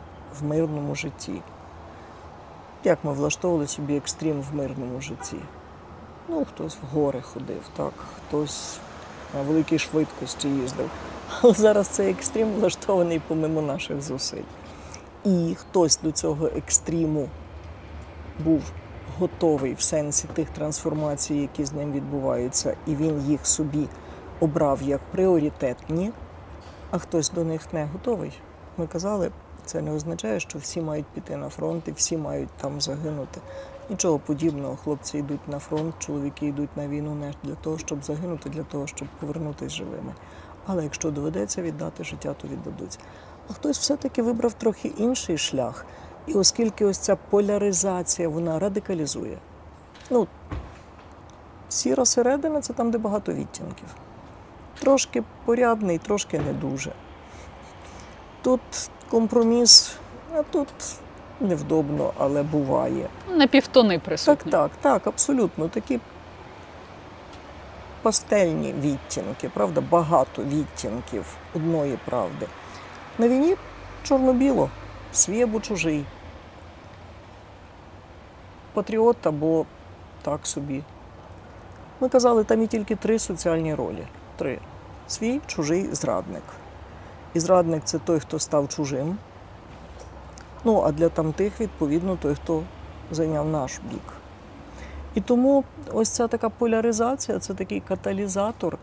в 0.40 0.44
мирному 0.44 0.94
житті. 0.94 1.42
Як 2.84 2.98
ми 3.04 3.12
влаштовували 3.12 3.66
собі 3.66 3.96
екстрім 3.96 4.42
в 4.42 4.54
мирному 4.54 5.00
житті? 5.00 5.36
Ну, 6.28 6.44
хтось 6.44 6.76
в 6.76 6.96
гори 6.96 7.22
ходив, 7.22 7.62
так, 7.76 7.92
хтось 8.16 8.78
великій 9.48 9.78
швидкості 9.78 10.48
їздив. 10.48 10.90
Але 11.42 11.54
зараз 11.54 11.88
цей 11.88 12.10
екстрім 12.10 12.52
влаштований 12.52 13.22
помимо 13.28 13.62
наших 13.62 14.02
зусиль. 14.02 14.42
І 15.24 15.54
хтось 15.58 15.98
до 16.02 16.12
цього 16.12 16.46
екстриму 16.46 17.28
був 18.44 18.62
готовий 19.18 19.74
в 19.74 19.80
сенсі 19.80 20.28
тих 20.34 20.50
трансформацій, 20.50 21.34
які 21.34 21.64
з 21.64 21.72
ним 21.72 21.92
відбуваються, 21.92 22.76
і 22.86 22.94
він 22.94 23.20
їх 23.20 23.46
собі 23.46 23.88
обрав 24.40 24.82
як 24.82 25.00
пріоритетні, 25.10 26.12
а 26.90 26.98
хтось 26.98 27.30
до 27.30 27.44
них 27.44 27.72
не 27.72 27.84
готовий. 27.84 28.32
Ми 28.76 28.86
казали, 28.86 29.30
це 29.64 29.80
не 29.82 29.92
означає, 29.92 30.40
що 30.40 30.58
всі 30.58 30.80
мають 30.80 31.06
піти 31.06 31.36
на 31.36 31.48
фронт 31.48 31.88
і 31.88 31.92
всі 31.92 32.16
мають 32.16 32.50
там 32.60 32.80
загинути. 32.80 33.40
Нічого 33.90 34.18
подібного. 34.18 34.76
Хлопці 34.76 35.18
йдуть 35.18 35.48
на 35.48 35.58
фронт, 35.58 35.94
чоловіки 35.98 36.46
йдуть 36.46 36.76
на 36.76 36.88
війну 36.88 37.14
не 37.14 37.32
для 37.42 37.54
того, 37.54 37.78
щоб 37.78 38.04
загинути, 38.04 38.50
для 38.50 38.62
того, 38.62 38.86
щоб 38.86 39.08
повернутися 39.20 39.76
живими. 39.76 40.14
Але 40.66 40.82
якщо 40.84 41.10
доведеться 41.10 41.62
віддати 41.62 42.04
життя, 42.04 42.34
то 42.42 42.48
віддадуть. 42.48 42.98
А 43.50 43.52
хтось 43.52 43.78
все-таки 43.78 44.22
вибрав 44.22 44.52
трохи 44.52 44.88
інший 44.88 45.38
шлях. 45.38 45.86
І 46.26 46.34
оскільки 46.34 46.84
ось 46.84 46.98
ця 46.98 47.16
поляризація 47.16 48.28
вона 48.28 48.58
радикалізує. 48.58 49.38
Ну, 50.10 50.26
сіра 51.68 52.04
середина 52.04 52.60
це 52.60 52.72
там, 52.72 52.90
де 52.90 52.98
багато 52.98 53.32
відтінків. 53.32 53.88
Трошки 54.80 55.24
порядний, 55.44 55.98
трошки 55.98 56.38
не 56.38 56.52
дуже. 56.52 56.92
Тут 58.42 58.60
компроміс, 59.10 59.96
а 60.34 60.42
тут 60.42 60.68
невдобно, 61.40 62.12
але 62.18 62.42
буває. 62.42 63.08
На 63.28 63.46
півтони 63.46 63.94
Так, 63.94 64.04
присутні. 64.04 64.52
так, 64.52 64.70
так, 64.80 65.06
абсолютно. 65.06 65.68
Такі 65.68 66.00
пастельні 68.02 68.72
відтінки, 68.72 69.48
правда, 69.54 69.80
багато 69.90 70.42
відтінків 70.44 71.24
одної 71.54 71.98
правди. 72.04 72.46
На 73.18 73.28
війні 73.28 73.56
чорно-біло, 74.02 74.70
свій 75.12 75.42
або 75.42 75.60
чужий. 75.60 76.04
Патріот 78.72 79.26
або 79.26 79.66
так 80.22 80.46
собі. 80.46 80.82
Ми 82.00 82.08
казали, 82.08 82.44
там 82.44 82.60
є 82.60 82.66
тільки 82.66 82.96
три 82.96 83.18
соціальні 83.18 83.74
ролі. 83.74 84.06
Три. 84.36 84.58
Свій, 85.08 85.40
чужий, 85.46 85.94
зрадник. 85.94 86.42
І 87.34 87.40
зрадник 87.40 87.82
це 87.84 87.98
той, 87.98 88.20
хто 88.20 88.38
став 88.38 88.68
чужим. 88.68 89.18
Ну, 90.64 90.82
а 90.86 90.92
для 90.92 91.08
тамтих, 91.08 91.60
відповідно, 91.60 92.16
той, 92.16 92.34
хто 92.34 92.62
зайняв 93.10 93.48
наш 93.48 93.80
бік. 93.90 94.12
І 95.14 95.20
тому 95.20 95.64
ось 95.92 96.08
ця 96.08 96.28
така 96.28 96.48
поляризація 96.48 97.38
це 97.38 97.54
такий 97.54 97.80
каталізатор 97.80 98.78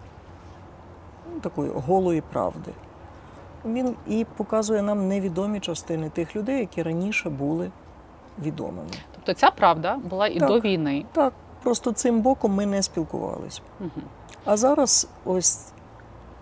ну, 1.34 1.40
такої 1.40 1.72
голої 1.72 2.22
правди. 2.22 2.72
Він 3.66 3.96
і 4.08 4.26
показує 4.38 4.82
нам 4.82 5.08
невідомі 5.08 5.60
частини 5.60 6.10
тих 6.10 6.36
людей, 6.36 6.60
які 6.60 6.84
раніше 6.84 7.30
були 7.30 7.72
відомими. 8.40 8.90
Тобто 9.16 9.34
ця 9.34 9.52
правда 9.52 10.00
була 10.10 10.28
і 10.28 10.40
Так. 10.40 10.48
до 10.50 10.60
війни. 10.60 11.06
Так, 11.12 11.34
просто 11.64 11.92
цим 11.92 12.22
боком 12.22 12.54
ми 12.54 12.66
не 12.66 12.84
спілкувалися. 12.84 13.62
Угу. 13.80 13.90
А 14.46 14.58
зараз 14.58 15.08
ось 15.26 15.72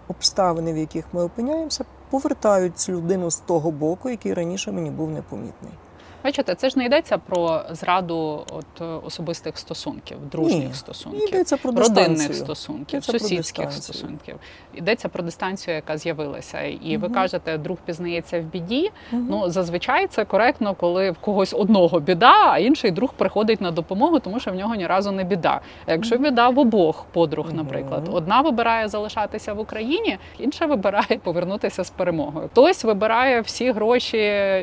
обставини, 0.08 0.74
в 0.74 0.78
яких 0.78 1.06
ми 1.14 1.24
опиняємося, 1.24 1.86
повертають 2.14 2.90
людину 2.90 3.32
з 3.32 3.38
того 3.38 3.72
боку, 3.72 4.10
який 4.10 4.34
раніше 4.34 4.72
мені 4.72 4.90
був 4.90 5.12
непомітний. 5.12 5.72
Бачите, 6.24 6.56
це 6.56 6.70
ж 6.70 6.80
не 6.80 6.86
йдеться 6.86 7.18
про 7.18 7.62
зраду 7.70 8.44
от 8.52 9.04
особистих 9.06 9.58
стосунків, 9.58 10.18
дружніх 10.32 10.68
Ні, 10.68 10.74
стосунків. 10.74 11.30
Йдеться 11.30 11.58
про 11.58 11.72
родинних 11.72 12.36
стосунків, 12.36 12.98
Йдеться 12.98 13.12
сусідських 13.12 13.66
дистанцію. 13.66 13.94
стосунків. 13.94 14.36
Йдеться 14.74 15.10
про 15.10 15.24
дистанцію, 15.24 15.76
яка 15.76 15.98
з'явилася. 15.98 16.62
І 16.62 16.98
ви 16.98 17.10
кажете, 17.10 17.58
друг 17.58 17.78
пізнається 17.86 18.40
в 18.40 18.44
біді. 18.44 18.92
Мгм. 19.12 19.28
Ну 19.30 19.50
зазвичай 19.50 20.08
це 20.08 20.26
коректно, 20.26 20.74
коли 20.76 21.12
в 21.12 21.18
когось 21.18 21.54
одного 21.54 22.00
біда, 22.00 22.52
а 22.52 22.60
інший 22.60 22.92
друг 22.92 23.14
приходить 23.14 23.62
на 23.62 23.72
допомогу, 23.72 24.20
тому 24.20 24.40
що 24.40 24.52
в 24.52 24.56
нього 24.56 24.76
ні 24.76 24.88
разу 24.88 25.12
не 25.12 25.24
біда. 25.24 25.60
А 25.86 25.92
якщо 25.92 26.18
біда 26.18 26.50
в 26.50 26.60
обох 26.60 27.06
подруг, 27.12 27.54
наприклад, 27.54 28.10
одна 28.14 28.42
вибирає 28.42 28.88
залишатися 28.88 29.54
в 29.54 29.60
Україні, 29.60 30.18
інша 30.40 30.66
вибирає 30.66 31.20
повернутися 31.24 31.84
з 31.84 31.90
перемогою. 31.90 32.48
Хтось 32.52 32.84
вибирає 32.84 33.42
всі 33.42 33.72
гроші 33.72 34.18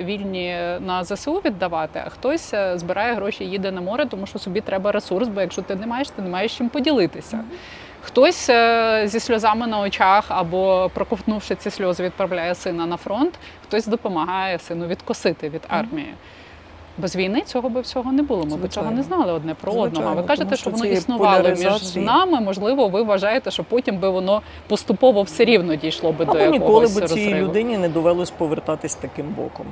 вільні 0.05 0.57
на 0.81 1.05
ЗСУ 1.05 1.41
віддавати, 1.51 2.03
а 2.07 2.09
хтось 2.09 2.55
е, 2.55 2.79
збирає 2.79 3.15
гроші, 3.15 3.45
їде 3.45 3.71
на 3.71 3.81
море, 3.81 4.07
тому 4.07 4.27
що 4.27 4.39
собі 4.39 4.61
треба 4.61 4.93
ресурс, 4.93 5.29
бо 5.29 5.41
якщо 5.41 5.63
ти 5.63 5.75
не 5.75 5.87
маєш, 5.87 6.11
ти 6.11 6.23
не 6.23 6.29
маєш 6.29 6.57
чим 6.59 6.69
поділитися. 6.69 7.45
Хтось 8.03 8.49
е, 8.51 9.03
зі 9.07 9.21
сльозами 9.21 9.67
на 9.67 9.81
очах 9.81 10.25
або 10.29 10.91
проковтнувши 10.95 11.55
ці 11.55 11.71
сльози, 11.71 12.03
відправляє 12.03 12.55
сина 12.55 12.87
на 12.87 12.97
фронт, 12.97 13.39
хтось 13.69 13.87
допомагає 13.87 14.59
сину 14.59 14.87
відкосити 14.87 15.49
від 15.49 15.63
армії. 15.69 16.15
Без 16.99 17.17
війни 17.17 17.41
цього 17.41 17.69
би 17.69 17.81
всього 17.81 18.13
не 18.13 18.23
було. 18.23 18.45
Ми 18.45 18.57
б 18.57 18.69
цього 18.69 18.91
не 18.91 19.03
знали 19.03 19.33
одне 19.33 19.55
про 19.55 19.73
одного. 19.73 20.09
А 20.11 20.13
ви 20.13 20.23
кажете, 20.23 20.45
тому 20.45 20.57
що 20.57 20.71
що 20.71 20.71
воно 20.71 20.85
існувало 20.85 21.49
між 21.49 21.97
нами. 21.97 22.41
Можливо, 22.41 22.89
ви 22.89 23.03
вважаєте, 23.03 23.51
що 23.51 23.65
потім 23.65 23.99
би 23.99 24.09
воно 24.09 24.43
поступово 24.69 25.23
все 25.23 25.45
рівно 25.45 25.77
дійшло 25.77 26.13
би 26.13 26.25
до 26.25 26.39
якогось 26.39 26.53
ніколи 26.61 26.87
б 26.87 26.91
цій 26.91 27.01
розриву. 27.01 27.49
людині 27.49 27.79
не 27.79 27.89
довелось 27.89 28.31
повертатись 28.31 28.95
таким 28.95 29.27
боком. 29.29 29.67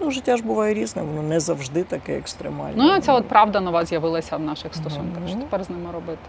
Ну, 0.00 0.10
життя 0.10 0.36
ж 0.36 0.44
буває 0.44 0.74
різне, 0.74 1.02
воно 1.02 1.22
не 1.22 1.40
завжди 1.40 1.82
таке 1.82 2.18
екстремальне. 2.18 2.74
Ну, 2.76 2.96
і 2.96 3.00
ця 3.00 3.12
от 3.12 3.28
правда 3.28 3.60
нова 3.60 3.84
з'явилася 3.84 4.36
в 4.36 4.40
наших 4.40 4.74
стосунках. 4.74 5.18
Мгм. 5.18 5.28
Що 5.28 5.38
тепер 5.38 5.64
з 5.64 5.70
ними 5.70 5.92
робити? 5.92 6.22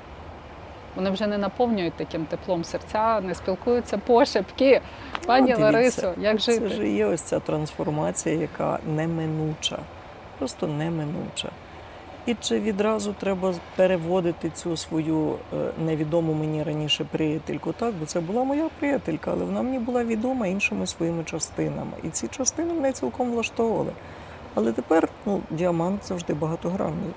Вони 0.96 1.10
вже 1.10 1.28
не 1.28 1.38
наповнюють 1.38 1.94
таким 1.94 2.26
теплом 2.26 2.64
серця, 2.64 3.22
не 3.22 3.36
спілкуються 3.36 3.98
пошепки. 3.98 4.82
Пані 5.26 5.56
ну, 5.58 5.64
Ларисо, 5.64 6.14
як 6.18 6.42
Це 6.42 6.70
ж 6.70 6.88
є 6.88 7.06
ось 7.06 7.22
ця 7.22 7.40
трансформація, 7.40 8.36
яка 8.36 8.80
неминуча, 8.96 9.80
просто 10.38 10.68
неминуча. 10.68 11.50
І 12.30 12.36
чи 12.42 12.60
відразу 12.60 13.14
треба 13.14 13.54
переводити 13.76 14.50
цю 14.50 14.78
свою 14.78 15.32
е, 15.32 15.72
невідому 15.86 16.34
мені 16.34 16.64
раніше 16.64 17.06
приятельку, 17.12 17.74
так? 17.74 17.94
Бо 18.00 18.06
це 18.06 18.20
була 18.20 18.44
моя 18.44 18.70
приятелька, 18.80 19.32
але 19.32 19.46
вона 19.46 19.62
мені 19.62 19.80
була 19.80 20.04
відома 20.04 20.48
іншими 20.48 20.88
своїми 20.88 21.24
частинами. 21.24 21.92
І 22.04 22.10
ці 22.10 22.28
частини 22.28 22.74
мене 22.74 22.92
цілком 22.92 23.32
влаштовували. 23.32 23.92
Але 24.56 24.72
тепер 24.72 25.10
ну, 25.26 25.42
діамант 25.50 26.08
завжди 26.08 26.34
багатогранний. 26.34 27.14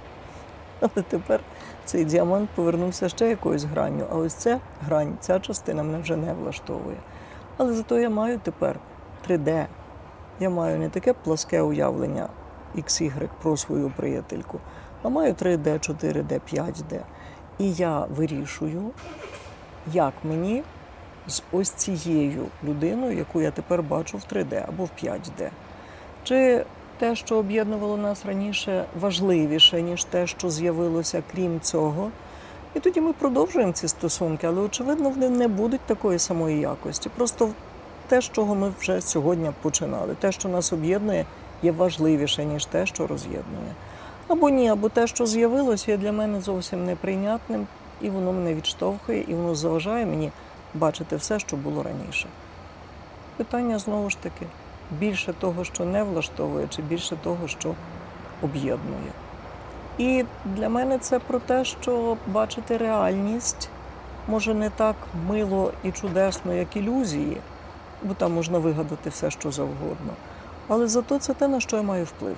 Але 0.81 1.04
тепер 1.09 1.40
цей 1.85 2.04
діамант 2.04 2.50
повернувся 2.54 3.09
ще 3.09 3.28
якоюсь 3.28 3.64
гранню, 3.64 4.07
а 4.12 4.16
ось 4.16 4.35
ця 4.35 4.61
грань, 4.81 5.16
ця 5.21 5.40
частина 5.40 5.83
мене 5.83 5.99
вже 5.99 6.16
не 6.16 6.33
влаштовує. 6.33 6.97
Але 7.57 7.73
зато 7.73 7.99
я 7.99 8.11
маю 8.11 8.38
тепер 8.38 8.78
3D. 9.28 9.66
Я 10.40 10.50
маю 10.50 10.78
не 10.78 10.88
таке 10.88 11.12
пласке 11.12 11.62
уявлення 11.62 12.28
XY 12.76 13.28
про 13.42 13.57
свою 13.57 13.90
приятельку, 13.97 14.61
а 15.02 15.09
маю 15.09 15.35
3D, 15.35 15.90
4D, 15.90 16.40
5D. 16.52 17.00
І 17.59 17.73
я 17.73 18.06
вирішую, 18.16 18.90
як 19.92 20.12
мені 20.25 20.62
з 21.26 21.42
ось 21.52 21.71
цією 21.71 22.47
людиною, 22.64 23.18
яку 23.18 23.40
я 23.40 23.50
тепер 23.50 23.82
бачу 23.82 24.18
в 24.18 24.35
3D 24.35 24.64
або 24.68 24.85
в 24.85 24.90
5D. 25.04 25.49
Чи 26.25 26.64
те, 26.99 27.16
що 27.16 27.37
об'єднувало 27.37 27.97
нас 27.97 28.26
раніше, 28.26 28.85
важливіше, 29.00 29.82
ніж 29.82 30.04
те, 30.04 30.26
що 30.26 30.50
з'явилося 30.50 31.23
крім 31.32 31.61
цього. 31.61 32.11
І 32.75 32.80
тоді 32.80 33.00
ми 33.00 33.12
продовжуємо 33.12 33.73
ці 33.73 33.88
стосунки, 33.88 34.47
але 34.47 34.61
очевидно, 34.61 35.11
вони 35.11 35.28
не 35.28 35.49
будуть 35.49 35.80
такої 35.80 36.18
самої 36.18 36.61
якості. 36.61 37.09
Просто 37.16 37.50
те, 38.09 38.21
з 38.21 38.25
чого 38.25 38.54
ми 38.54 38.73
вже 38.80 39.00
сьогодні 39.00 39.50
починали, 39.62 40.14
те, 40.14 40.32
що 40.32 40.49
нас 40.49 40.73
об'єднує, 40.73 41.26
є 41.62 41.72
важливіше, 41.72 42.44
ніж 42.44 42.66
те, 42.66 42.87
що 42.87 43.07
роз'єднує. 43.07 43.72
Або 44.33 44.51
ні, 44.51 44.68
або 44.68 44.88
те, 44.88 45.07
що 45.07 45.27
з'явилося, 45.27 45.90
є 45.90 45.97
для 45.97 46.12
мене 46.12 46.40
зовсім 46.40 46.87
неприйнятним, 46.87 47.66
і 48.01 48.11
воно 48.11 48.33
мене 48.33 48.55
відштовхує, 48.55 49.25
і 49.29 49.35
воно 49.35 49.55
заважає 49.55 50.07
мені 50.07 50.33
бачити 50.75 51.16
все, 51.16 51.38
що 51.38 51.57
було 51.57 51.83
раніше. 51.83 52.27
Питання 53.37 53.79
знову 53.79 54.11
ж 54.11 54.18
таки 54.18 54.47
більше 54.90 55.33
того, 55.33 55.64
що 55.64 55.85
не 55.85 56.03
влаштовує, 56.03 56.68
чи 56.68 56.83
більше 56.83 57.16
того, 57.16 57.49
що 57.49 57.75
об'єднує. 58.42 59.12
І 59.99 60.25
для 60.45 60.68
мене 60.68 60.99
це 60.99 61.18
про 61.18 61.38
те, 61.38 61.64
що 61.64 62.16
бачити 62.27 62.77
реальність 62.77 63.68
може 64.29 64.55
не 64.55 64.71
так 64.71 64.97
мило 65.29 65.73
і 65.85 65.92
чудесно, 65.92 66.55
як 66.55 66.77
ілюзії, 66.77 67.37
бо 68.03 68.14
там 68.14 68.33
можна 68.33 68.59
вигадати 68.59 69.11
все, 69.11 69.31
що 69.31 69.51
завгодно. 69.53 70.12
Але 70.68 70.88
зато 70.88 71.18
це 71.18 71.35
те, 71.35 71.49
на 71.49 71.61
що 71.61 71.77
я 71.77 71.83
маю 71.83 72.05
вплив. 72.05 72.37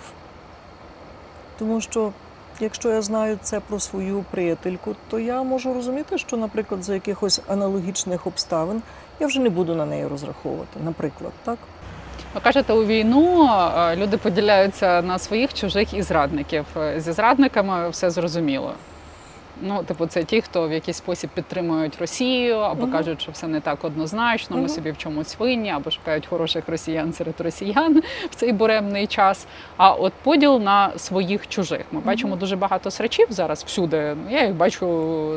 Тому 1.59 1.81
що, 1.81 2.13
якщо 2.61 2.91
я 2.91 3.03
знаю 3.03 3.39
це 3.43 3.61
про 3.61 3.81
свою 3.81 4.25
приятельку, 4.31 4.97
то 5.11 5.19
я 5.19 5.43
можу 5.43 5.75
розуміти, 5.75 6.19
що, 6.19 6.37
наприклад, 6.37 6.85
за 6.85 6.95
якихось 6.95 7.41
аналогічних 7.49 8.27
обставин 8.27 8.83
я 9.21 9.27
вже 9.27 9.41
не 9.41 9.51
буду 9.51 9.75
на 9.75 9.87
неї 9.87 10.07
розраховувати. 10.07 10.81
Наприклад, 10.85 11.33
так? 11.45 11.59
Ви 12.35 12.41
кажете, 12.41 12.73
у 12.73 12.85
війну 12.85 13.51
люди 13.97 14.17
поділяються 14.17 15.03
на 15.03 15.19
своїх, 15.19 15.55
чужих 15.55 15.95
і 15.95 16.03
зрадників. 16.03 16.65
Зі 16.97 17.13
зрадниками 17.13 17.89
все 17.91 18.11
зрозуміло. 18.11 18.75
Ну, 19.63 19.83
типу, 19.83 20.07
це 20.07 20.25
ті, 20.25 20.41
хто 20.41 20.69
в 20.69 20.73
якийсь 20.73 20.97
спосіб 20.97 21.31
підтримують 21.35 21.99
Росію, 22.01 22.57
або 22.57 22.83
Мгм. 22.83 22.93
кажуть, 22.93 23.23
що 23.23 23.33
все 23.33 23.47
не 23.47 23.61
так 23.61 23.85
однозначно, 23.85 24.57
ми 24.57 24.63
Мгм. 24.63 24.69
собі 24.71 24.91
в 24.91 24.99
чомусь 24.99 25.37
винні, 25.39 25.71
або 25.71 25.91
шукають 25.91 26.27
хороших 26.27 26.69
росіян 26.69 27.13
серед 27.13 27.41
росіян 27.41 28.03
в 28.31 28.35
цей 28.35 28.53
буремний 28.53 29.07
час. 29.07 29.47
А 29.77 29.93
от 29.93 30.13
поділ 30.23 30.61
на 30.61 30.99
своїх 30.99 31.49
чужих. 31.49 31.81
Ми 31.93 32.01
бачимо 32.01 32.37
дуже 32.37 32.57
багато 32.57 32.91
срачів 32.91 33.27
зараз 33.31 33.65
всюди. 33.65 34.17
Ну, 34.25 34.31
Я 34.37 34.45
їх 34.47 34.55
бачу 34.55 34.87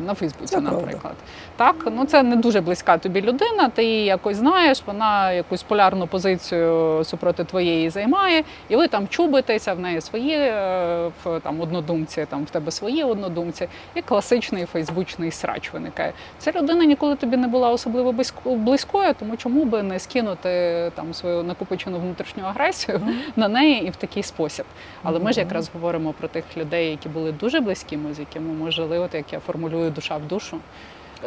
на 0.06 0.14
Фейсбуці, 0.14 0.56
Це 0.56 0.62
правда. 0.62 0.78
наприклад. 0.82 1.14
Так, 1.56 1.76
ну 1.92 2.06
це 2.06 2.24
не 2.24 2.36
дуже 2.36 2.62
близька 2.62 2.98
тобі 2.98 3.22
людина. 3.22 3.70
Ти 3.70 3.84
її 3.84 4.06
якось 4.06 4.38
знаєш, 4.38 4.82
вона 4.86 5.32
якусь 5.32 5.64
полярну 5.64 6.08
позицію 6.08 7.02
супроти 7.04 7.44
твоєї 7.44 7.90
займає, 7.90 8.44
і 8.70 8.76
ви 8.76 8.88
там 8.88 9.08
чубитеся, 9.08 9.74
в 9.74 9.80
неї 9.80 10.02
свої 10.02 10.34
е, 10.36 11.12
в 11.24 11.40
там 11.40 11.62
однодумці, 11.62 12.26
там 12.30 12.44
в 12.44 12.50
тебе 12.50 12.72
свої 12.72 13.04
однодумці, 13.04 13.68
і 13.96 14.02
класичний 14.08 14.66
фейсбучний 14.66 15.32
срач 15.32 15.74
виникає. 15.74 16.14
Ця 16.40 16.52
людина 16.52 16.86
ніколи 16.86 17.16
тобі 17.16 17.38
не 17.38 17.48
була 17.48 17.70
особливо 17.70 18.12
близько- 18.12 18.56
близькою, 18.56 19.14
тому 19.20 19.38
чому 19.38 19.66
би 19.66 19.84
не 19.84 20.00
скинути 20.00 20.92
там 20.96 21.14
свою 21.14 21.44
накопичену 21.44 22.00
внутрішню 22.00 22.44
агресію 22.44 23.02
на 23.36 23.48
неї 23.48 23.84
і 23.88 23.90
в 23.90 23.96
такий 23.96 24.24
спосіб. 24.24 24.66
Але 25.04 25.20
ми 25.20 25.34
ж 25.34 25.40
якраз 25.40 25.70
говоримо 25.74 26.14
про 26.14 26.28
тих 26.28 26.44
людей, 26.58 26.90
які 26.92 27.10
були 27.10 27.32
дуже 27.32 27.60
близькими, 27.60 28.14
з 28.14 28.20
якими 28.20 28.54
ми 28.54 28.72
жили, 28.72 29.00
от 29.00 29.14
як 29.14 29.34
я 29.34 29.40
формулюю 29.40 29.90
душа 29.92 30.18
в 30.18 30.28
душу. 30.28 30.58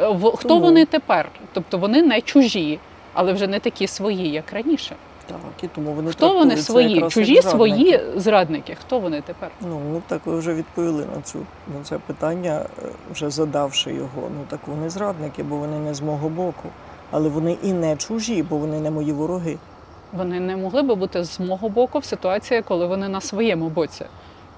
Е, 0.01 0.15
Хто 0.35 0.57
вони 0.59 0.85
тепер? 0.85 1.29
Тобто 1.53 1.77
вони 1.77 2.01
не 2.01 2.21
чужі, 2.21 2.79
але 3.13 3.33
вже 3.33 3.47
не 3.47 3.59
такі 3.59 3.87
свої, 3.87 4.29
як 4.31 4.53
раніше. 4.53 4.95
Так, 5.31 5.63
і 5.63 5.67
тому 5.67 5.93
вони 5.93 6.11
Хто 6.11 6.33
вони 6.33 6.57
свої? 6.57 7.09
Чужі 7.09 7.41
свої 7.41 8.01
зрадники. 8.15 8.75
Хто 8.75 8.99
вони 8.99 9.21
тепер? 9.21 9.49
Ну, 9.61 9.81
ну 9.91 10.01
так 10.07 10.21
ви 10.25 10.39
вже 10.39 10.53
відповіли 10.53 11.05
на 11.15 11.21
цю 11.21 11.39
на 11.77 11.83
це 11.83 11.97
питання, 11.97 12.65
е, 12.83 12.87
вже 13.13 13.29
задавши 13.29 13.93
його. 13.93 14.29
Ну 14.37 14.45
так 14.49 14.59
вони 14.67 14.89
зрадники, 14.89 15.43
бо 15.43 15.55
вони 15.55 15.79
не 15.79 15.93
з 15.93 16.01
мого 16.01 16.29
боку. 16.29 16.69
Але 17.11 17.29
вони 17.29 17.57
і 17.63 17.73
не 17.73 17.97
чужі, 17.97 18.43
бо 18.43 18.57
вони 18.57 18.79
не 18.79 18.91
мої 18.91 19.11
вороги. 19.11 19.57
Вони 20.13 20.39
не 20.39 20.57
могли 20.57 20.81
би 20.81 20.95
бути 20.95 21.23
з 21.23 21.39
мого 21.39 21.69
боку 21.69 21.99
в 21.99 22.05
ситуації, 22.05 22.61
коли 22.61 22.85
вони 22.85 23.09
на 23.09 23.21
своєму 23.21 23.69
боці. 23.69 24.05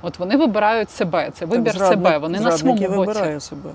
От 0.01 0.19
вони 0.19 0.37
вибирають 0.37 0.89
себе, 0.89 1.31
це 1.33 1.45
вибір 1.45 1.73
зрадник, 1.73 1.99
себе. 1.99 2.17
Вони 2.17 2.39
на 2.39 2.51
своєму 2.51 2.95
боці. 2.95 2.97
вибирає 2.97 3.39
себе. 3.39 3.69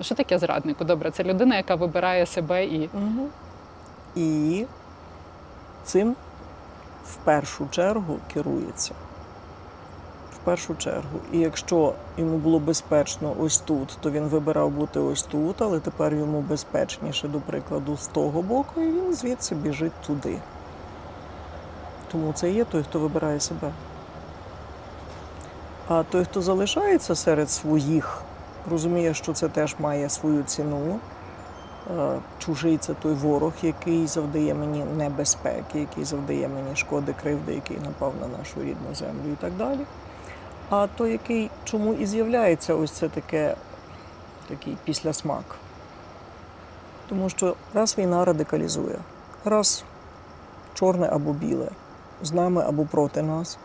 Що 0.00 0.14
таке 0.14 0.38
зраднику? 0.38 0.84
Добре, 0.84 1.10
це 1.10 1.24
людина, 1.24 1.56
яка 1.56 1.74
вибирає 1.74 2.26
себе 2.26 2.64
і 2.64 2.90
Угу. 2.94 3.28
І 4.16 4.64
цим 5.84 6.16
в 7.06 7.16
першу 7.16 7.66
чергу 7.70 8.18
керується. 8.34 8.92
В 10.34 10.44
першу 10.44 10.74
чергу. 10.74 11.18
І 11.32 11.38
якщо 11.38 11.94
йому 12.16 12.36
було 12.36 12.58
безпечно 12.58 13.34
ось 13.40 13.58
тут, 13.58 13.98
то 14.00 14.10
він 14.10 14.24
вибирав 14.24 14.70
бути 14.70 15.00
ось 15.00 15.22
тут, 15.22 15.62
але 15.62 15.80
тепер 15.80 16.14
йому 16.14 16.40
безпечніше, 16.40 17.28
до 17.28 17.40
прикладу, 17.40 17.96
з 17.96 18.06
того 18.06 18.42
боку, 18.42 18.80
і 18.80 18.92
він 18.92 19.14
звідси 19.14 19.54
біжить 19.54 20.00
туди. 20.06 20.38
Тому 22.12 22.32
це 22.32 22.50
є 22.50 22.64
той, 22.64 22.82
хто 22.82 22.98
вибирає 22.98 23.40
себе. 23.40 23.72
А 25.88 26.02
той, 26.02 26.24
хто 26.24 26.42
залишається 26.42 27.14
серед 27.14 27.50
своїх, 27.50 28.22
розуміє, 28.70 29.14
що 29.14 29.32
це 29.32 29.48
теж 29.48 29.76
має 29.78 30.08
свою 30.08 30.42
ціну, 30.42 30.98
Чужий 32.38 32.78
це 32.78 32.94
той 32.94 33.14
ворог, 33.14 33.52
який 33.62 34.06
завдає 34.06 34.54
мені 34.54 34.84
небезпеки, 34.84 35.80
який 35.80 36.04
завдає 36.04 36.48
мені 36.48 36.76
шкоди, 36.76 37.14
кривди, 37.22 37.54
який 37.54 37.78
напав 37.78 38.12
на 38.20 38.38
нашу 38.38 38.62
рідну 38.62 38.94
землю 38.94 39.32
і 39.32 39.36
так 39.36 39.52
далі. 39.52 39.80
А 40.70 40.86
той, 40.86 41.12
який 41.12 41.50
чому 41.64 41.94
і 41.94 42.06
з'являється, 42.06 42.74
ось 42.74 42.90
це 42.90 43.08
таке, 43.08 43.56
такий 44.48 44.76
післясмак. 44.84 45.44
Тому 47.08 47.28
що 47.28 47.56
раз 47.74 47.98
війна 47.98 48.24
радикалізує, 48.24 48.98
раз 49.44 49.84
чорне 50.74 51.08
або 51.12 51.32
біле, 51.32 51.68
з 52.22 52.32
нами 52.32 52.64
або 52.66 52.84
проти 52.84 53.22
нас, 53.22 53.58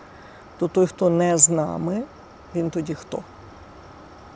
то 0.57 0.67
той, 0.67 0.87
хто 0.87 1.09
не 1.09 1.37
з 1.37 1.49
нами, 1.49 2.03
він 2.55 2.69
тоді 2.69 2.95
хто? 2.95 3.23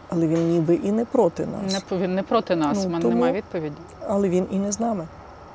Але 0.09 0.27
він 0.27 0.49
ніби 0.49 0.75
і 0.75 0.91
не 0.91 1.05
проти 1.05 1.45
нас. 1.45 1.83
Не 1.91 1.97
він 1.97 2.15
не 2.15 2.23
проти 2.23 2.55
нас. 2.55 2.77
Ну, 2.77 2.85
У 2.85 2.89
мене 2.89 3.01
тому- 3.01 3.15
немає 3.15 3.33
відповіді. 3.33 3.75
Але 4.07 4.29
він 4.29 4.47
і 4.51 4.55
не 4.59 4.71
з 4.71 4.79
нами. 4.79 5.07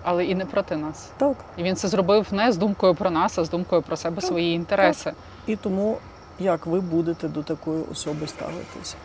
Але 0.03 0.25
і 0.25 0.35
не 0.35 0.47
проти 0.47 0.77
нас. 0.77 1.09
Так. 1.17 1.37
І 1.57 1.63
він 1.63 1.77
це 1.77 1.89
зробив 1.89 2.27
не 2.31 2.53
з 2.53 2.57
думкою 2.57 2.95
про 2.95 3.11
нас, 3.11 3.39
а 3.39 3.45
з 3.45 3.51
думкою 3.51 3.83
про 3.83 3.97
себе, 3.97 4.17
Так, 4.17 4.25
свої 4.25 4.55
інтереси. 4.55 5.13
І 5.47 5.57
тому 5.57 5.97
як 6.39 6.67
ви 6.67 6.81
будете 6.81 7.29
до 7.29 7.43
такої 7.43 7.83
особи 7.93 8.27
ставитися? 8.27 8.97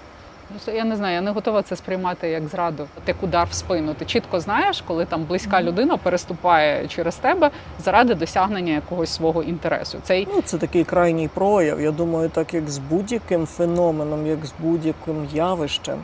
Просто 0.54 0.72
я 0.72 0.84
не 0.84 0.96
знаю, 0.96 1.16
я 1.16 1.22
не 1.22 1.32
готова 1.32 1.62
це 1.62 1.76
сприймати 1.76 2.30
як 2.30 2.48
зраду, 2.48 2.88
як 3.08 3.24
удар 3.24 3.48
в 3.52 3.54
спину. 3.54 3.94
Ти 3.94 4.06
чітко 4.06 4.40
знаєш, 4.40 4.84
коли 4.88 5.06
там 5.06 5.24
близька 5.24 5.62
людина 5.62 5.98
переступає 5.98 6.88
через 6.88 7.16
тебе 7.16 7.52
заради 7.84 8.16
досягнення 8.16 8.74
якогось 8.74 9.10
свого 9.10 9.44
інтересу. 9.44 9.98
Цей 10.04 10.28
Ну, 10.34 10.42
це 10.42 10.58
такий 10.58 10.84
крайній 10.84 11.28
прояв. 11.28 11.82
Я 11.82 11.92
думаю, 11.92 12.30
так 12.30 12.54
як 12.54 12.70
з 12.70 12.78
будь-яким 12.78 13.46
феноменом, 13.46 14.28
як 14.28 14.46
з 14.46 14.54
будь-яким 14.60 15.28
явищем. 15.34 16.04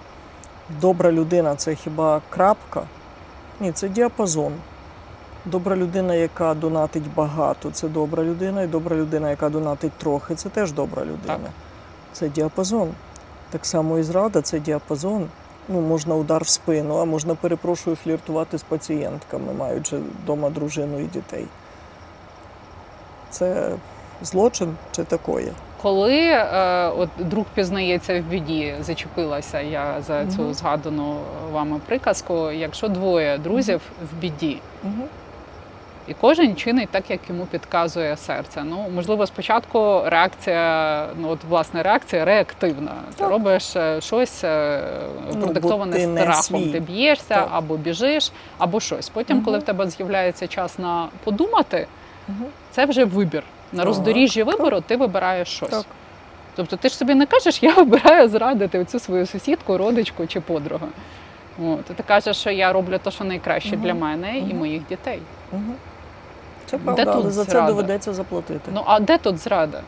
Добра 0.82 1.12
людина 1.12 1.56
це 1.56 1.76
хіба 1.76 2.22
крапка? 2.30 2.84
Ні, 3.60 3.72
це 3.72 3.90
діапазон. 3.90 4.54
Добра 5.46 5.76
людина, 5.76 6.16
яка 6.16 6.54
донатить 6.54 7.14
багато, 7.16 7.72
це 7.72 7.88
добра 7.88 8.24
людина, 8.24 8.62
і 8.62 8.68
добра 8.68 8.96
людина, 8.96 9.30
яка 9.30 9.50
донатить 9.50 9.92
трохи, 9.92 10.36
це 10.36 10.50
теж 10.50 10.72
добра 10.72 11.02
людина. 11.02 11.18
Так. 11.28 11.52
Це 12.14 12.30
діапазон. 12.30 12.90
Так 13.50 13.66
само 13.66 13.98
і 14.00 14.04
зрада 14.04 14.42
це 14.42 14.60
діапазон. 14.60 15.28
Ну, 15.70 15.82
можна 15.82 16.16
удар 16.16 16.44
в 16.44 16.48
спину, 16.48 16.98
а 16.98 17.06
можна, 17.06 17.36
перепрошую, 17.36 17.96
фліртувати 17.96 18.58
з 18.58 18.64
пацієнтками, 18.64 19.54
маючи 19.54 19.98
вдома 19.98 20.50
дружину 20.50 21.00
і 21.00 21.04
дітей. 21.04 21.46
Це 23.30 23.72
злочин 24.22 24.76
чи 24.92 25.04
такое? 25.04 25.52
коли 25.82 26.18
е, 26.22 26.88
от 26.88 27.10
друг 27.20 27.46
пізнається 27.54 28.22
в 28.22 28.24
біді, 28.24 28.76
зачепилася 28.82 29.62
я 29.62 30.02
за 30.08 30.26
цю 30.26 30.42
Мгм. 30.42 30.54
згадану 30.54 31.16
вами 31.52 31.80
приказку. 31.86 32.52
Якщо 32.52 32.88
двоє 32.88 33.38
друзів 33.38 33.82
в 34.12 34.16
біді, 34.22 34.62
Угу. 34.84 35.08
І 36.10 36.16
кожен 36.22 36.56
чинить 36.56 36.90
так, 36.90 37.10
як 37.10 37.20
йому 37.30 37.46
підказує 37.46 38.18
серце. 38.18 38.64
Ну 38.64 38.86
можливо, 38.96 39.28
спочатку 39.28 40.02
реакція, 40.06 41.08
ну 41.22 41.30
от 41.30 41.40
власне 41.50 41.84
реакція 41.84 42.26
реактивна. 42.26 42.92
Ти 43.10 43.16
Так. 43.20 43.30
робиш 43.30 43.76
е, 43.76 44.02
щось 44.02 44.44
е, 44.44 44.84
Ну, 45.36 45.42
продиктоване 45.42 45.94
ти 45.94 46.08
страхом. 46.08 46.42
свій. 46.44 46.72
Ти 46.72 46.80
б'єшся 46.80 47.36
Так. 47.36 47.50
або 47.52 47.78
біжиш, 47.78 48.32
або 48.58 48.80
щось. 48.80 49.10
Потім, 49.10 49.36
Мгм. 49.36 49.46
коли 49.46 49.58
в 49.60 49.64
тебе 49.64 49.88
з'являється 49.90 50.48
час 50.48 50.80
на 50.80 51.08
подумати, 51.24 51.88
Угу. 52.30 52.50
це 52.72 52.86
вже 52.86 53.06
вибір. 53.06 53.44
На 53.72 53.78
Так, 53.78 53.86
роздоріжжі 53.86 54.44
так. 54.44 54.48
вибору 54.58 54.82
ти 54.82 54.96
вибираєш 54.96 55.48
щось. 55.48 55.70
Так. 55.70 55.86
Тобто 56.56 56.76
ти 56.78 56.90
ж 56.90 56.98
собі 56.98 57.16
не 57.16 57.26
кажеш, 57.26 57.64
я 57.64 57.74
вибираю 57.74 58.30
зрадити 58.30 58.80
оцю 58.80 59.00
свою 59.00 59.26
сусідку, 59.26 59.78
родичку 59.78 60.28
чи 60.28 60.40
подругу. 60.42 60.88
От, 61.68 61.86
ти 61.86 62.04
кажеш, 62.04 62.38
що 62.38 62.52
я 62.52 62.74
роблю 62.74 62.98
те, 62.98 63.12
що 63.12 63.24
найкраще 63.24 63.76
Мгм. 63.76 63.86
для 63.86 63.94
мене 63.94 64.38
і 64.38 64.54
моїх 64.54 64.88
дітей. 64.88 65.20
Угу. 65.52 65.62
Це 66.70 66.78
Де 66.78 67.06
тут 67.06 67.14
але 67.16 67.32
за 67.32 67.46
це 67.46 67.52
зрада? 67.52 67.68
доведеться 67.68 68.14
заплатити. 68.14 68.72
Ну 68.74 68.82
а 68.86 69.00
де 69.00 69.18
тут 69.18 69.38
зрада? 69.38 69.82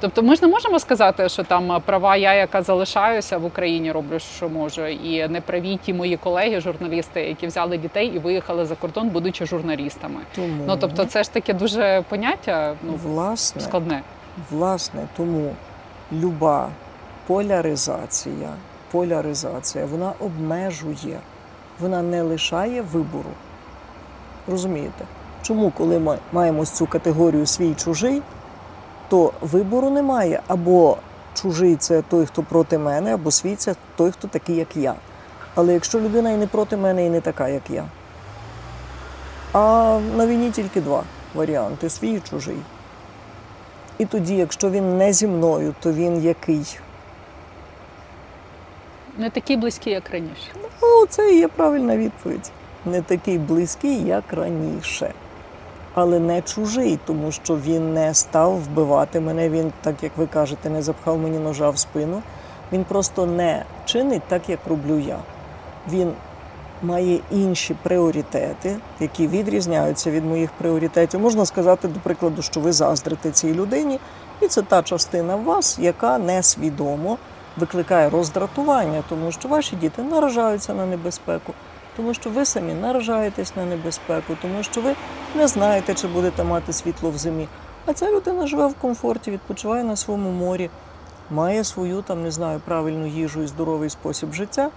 Тобто 0.00 0.22
ми 0.22 0.36
ж 0.36 0.42
не 0.42 0.48
можемо 0.48 0.78
сказати, 0.78 1.28
що 1.28 1.44
там 1.44 1.82
права 1.84 2.16
я, 2.16 2.34
яка 2.34 2.62
залишаюся 2.62 3.38
в 3.38 3.44
Україні, 3.44 3.92
роблю, 3.92 4.18
що 4.18 4.48
можу, 4.48 4.86
і 4.86 5.28
не 5.28 5.40
праві 5.40 5.76
ті 5.84 5.94
мої 5.94 6.16
колеги, 6.16 6.60
журналісти, 6.60 7.20
які 7.20 7.46
взяли 7.46 7.78
дітей 7.78 8.06
і 8.06 8.18
виїхали 8.18 8.66
за 8.66 8.74
кордон, 8.74 9.08
будучи 9.08 9.46
журналістами. 9.46 10.20
Тому, 10.34 10.64
Ну 10.66 10.76
тобто, 10.76 11.04
це 11.04 11.22
ж 11.22 11.32
таке 11.32 11.52
дуже 11.54 12.04
поняття 12.08 12.74
ну, 12.82 12.98
власне, 13.04 13.60
складне. 13.60 14.02
власне, 14.50 15.00
тому 15.16 15.50
люба 16.12 16.68
поляризація, 17.26 18.48
поляризація, 18.90 19.86
вона 19.86 20.12
обмежує, 20.20 21.18
вона 21.80 22.02
не 22.02 22.22
лишає 22.22 22.82
вибору. 22.82 23.30
Розумієте? 24.48 25.04
Чому, 25.42 25.70
коли 25.70 25.98
ми 25.98 26.18
маємо 26.32 26.66
цю 26.66 26.86
категорію 26.86 27.46
свій 27.46 27.74
чужий, 27.74 28.22
то 29.08 29.32
вибору 29.40 29.90
немає. 29.90 30.40
Або 30.46 30.96
чужий 31.34 31.76
це 31.76 32.02
той, 32.02 32.26
хто 32.26 32.42
проти 32.42 32.78
мене, 32.78 33.14
або 33.14 33.30
свій 33.30 33.56
це 33.56 33.74
той, 33.96 34.10
хто 34.10 34.28
такий, 34.28 34.56
як 34.56 34.76
я. 34.76 34.94
Але 35.54 35.72
якщо 35.72 36.00
людина 36.00 36.30
і 36.30 36.36
не 36.36 36.46
проти 36.46 36.76
мене, 36.76 37.06
і 37.06 37.10
не 37.10 37.20
така, 37.20 37.48
як 37.48 37.62
я. 37.70 37.84
А 39.52 40.00
на 40.16 40.26
війні 40.26 40.50
тільки 40.50 40.80
два 40.80 41.02
варіанти 41.34 41.90
свій 41.90 42.12
і 42.12 42.20
чужий. 42.20 42.58
І 43.98 44.04
тоді, 44.04 44.36
якщо 44.36 44.70
він 44.70 44.98
не 44.98 45.12
зі 45.12 45.26
мною, 45.26 45.74
то 45.80 45.92
він 45.92 46.22
який? 46.22 46.78
Не 49.18 49.30
такі 49.30 49.56
близькі, 49.56 49.90
як 49.90 50.10
раніше. 50.10 50.52
Ну, 50.82 51.06
це 51.06 51.34
і 51.34 51.38
є 51.38 51.48
правильна 51.48 51.96
відповідь. 51.96 52.50
Не 52.84 53.02
такий 53.02 53.38
близький, 53.38 54.04
як 54.04 54.32
раніше. 54.32 55.12
Але 56.00 56.18
не 56.18 56.42
чужий, 56.42 56.98
тому 57.06 57.32
що 57.32 57.56
він 57.56 57.94
не 57.94 58.14
став 58.14 58.56
вбивати 58.56 59.20
мене. 59.20 59.48
Він, 59.48 59.72
так 59.80 60.02
як 60.02 60.12
ви 60.16 60.26
кажете, 60.26 60.70
не 60.70 60.82
запхав 60.82 61.18
мені 61.18 61.38
ножа 61.38 61.70
в 61.70 61.78
спину. 61.78 62.22
Він 62.72 62.84
просто 62.84 63.26
не 63.26 63.64
чинить 63.84 64.22
так, 64.28 64.48
як 64.48 64.58
роблю 64.68 64.98
я. 64.98 65.18
Він 65.90 66.12
має 66.82 67.20
інші 67.30 67.76
пріоритети, 67.82 68.76
які 69.00 69.26
відрізняються 69.26 70.10
від 70.10 70.24
моїх 70.24 70.50
пріоритетів. 70.58 71.20
Можна 71.20 71.46
сказати, 71.46 71.88
до 71.88 72.00
прикладу, 72.00 72.42
що 72.42 72.60
ви 72.60 72.72
заздрите 72.72 73.30
цій 73.30 73.54
людині, 73.54 74.00
і 74.40 74.48
це 74.48 74.62
та 74.62 74.82
частина 74.82 75.36
вас, 75.36 75.78
яка 75.78 76.18
несвідомо 76.18 77.18
викликає 77.56 78.10
роздратування, 78.10 79.02
тому 79.08 79.32
що 79.32 79.48
ваші 79.48 79.76
діти 79.76 80.02
наражаються 80.02 80.74
на 80.74 80.86
небезпеку, 80.86 81.52
тому 81.98 82.14
що 82.14 82.30
ви 82.30 82.44
самі 82.44 82.74
наражаєтесь 82.74 83.56
на 83.56 83.64
небезпеку, 83.64 84.36
тому 84.42 84.62
що 84.62 84.80
ви 84.80 84.94
не 85.34 85.48
знаєте, 85.48 85.94
чи 85.94 86.08
будете 86.08 86.44
мати 86.44 86.72
світло 86.72 87.10
в 87.10 87.18
зимі. 87.18 87.48
А 87.86 87.92
ця 87.92 88.12
людина 88.12 88.46
живе 88.46 88.66
в 88.66 88.74
комфорті, 88.74 89.30
відпочиває 89.30 89.84
на 89.84 89.96
своєму 89.96 90.30
морі, 90.30 90.70
має 91.30 91.64
свою 91.64 92.02
там, 92.02 92.22
не 92.22 92.30
знаю, 92.30 92.60
правильну 92.64 93.06
їжу 93.06 93.42
і 93.42 93.46
здоровий 93.46 93.90
спосіб 93.90 94.32
життя. 94.32 94.70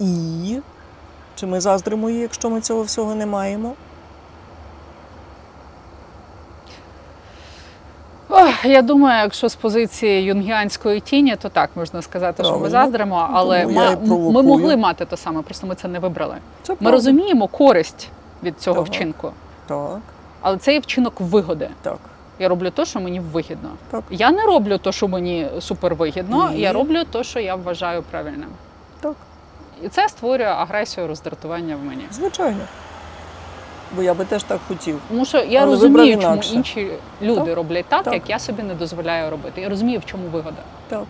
І 0.00 0.58
чи 1.34 1.46
ми 1.46 1.60
заздримо 1.60 2.10
її, 2.10 2.22
якщо 2.22 2.50
ми 2.50 2.60
цього 2.60 2.82
всього 2.82 3.14
не 3.14 3.26
маємо? 3.26 3.72
Ох, 8.36 8.64
я 8.64 8.82
думаю, 8.82 9.22
якщо 9.22 9.48
з 9.48 9.54
позиції 9.54 10.22
юнгіанської 10.22 11.00
тіні, 11.00 11.36
то 11.36 11.48
так 11.48 11.70
можна 11.74 12.02
сказати, 12.02 12.42
що 12.44 12.52
ми 12.52 12.58
Правильно. 12.58 12.70
заздримо, 12.84 13.28
але 13.32 13.62
провокую. 13.62 14.30
ми 14.30 14.42
могли 14.42 14.76
мати 14.76 15.04
те 15.04 15.16
саме, 15.16 15.42
просто 15.42 15.66
ми 15.66 15.74
це 15.74 15.88
не 15.88 15.98
вибрали. 15.98 16.36
Це 16.62 16.72
Ми 16.72 16.76
правда. 16.76 16.90
розуміємо 16.96 17.46
користь 17.48 18.08
від 18.42 18.60
цього 18.60 18.82
Так. 18.82 18.86
вчинку, 18.86 19.30
Так, 19.66 19.98
але 20.40 20.56
цей 20.58 20.78
вчинок 20.78 21.20
вигоди. 21.20 21.68
так, 21.82 21.98
Я 22.38 22.48
роблю 22.48 22.70
те, 22.70 22.84
що 22.84 23.00
мені 23.00 23.20
вигідно. 23.20 23.70
так, 23.90 24.02
Я 24.10 24.30
не 24.30 24.42
роблю 24.46 24.78
те, 24.78 24.92
що 24.92 25.08
мені 25.08 25.48
супервигідно, 25.60 26.50
Ні. 26.50 26.60
я 26.60 26.72
роблю 26.72 27.04
те, 27.04 27.24
що 27.24 27.40
я 27.40 27.54
вважаю 27.54 28.02
правильним. 28.02 28.48
так. 29.00 29.14
І 29.82 29.88
це 29.88 30.08
створює 30.08 30.46
агресію, 30.46 31.06
роздратування 31.06 31.76
в 31.76 31.84
мені. 31.84 32.04
Звичайно. 32.12 32.60
Бо 33.96 34.02
я 34.02 34.14
би 34.14 34.24
теж 34.24 34.42
так 34.42 34.60
хотів. 34.68 35.00
Тому 35.08 35.24
що 35.24 35.38
я 35.38 35.62
Але 35.62 35.70
розумію, 35.70 36.18
чому 36.20 36.42
інші 36.52 36.88
люди 37.22 37.44
Так, 37.44 37.56
роблять 37.56 37.84
так, 37.88 38.02
так. 38.02 38.14
як 38.14 38.30
я 38.30 38.38
собі 38.38 38.62
не 38.62 38.74
дозволяю 38.74 39.30
робити. 39.30 39.60
Я 39.60 39.68
розумію, 39.68 39.98
в 40.00 40.04
чому 40.04 40.28
вигода. 40.28 40.62
Так. 40.88 41.04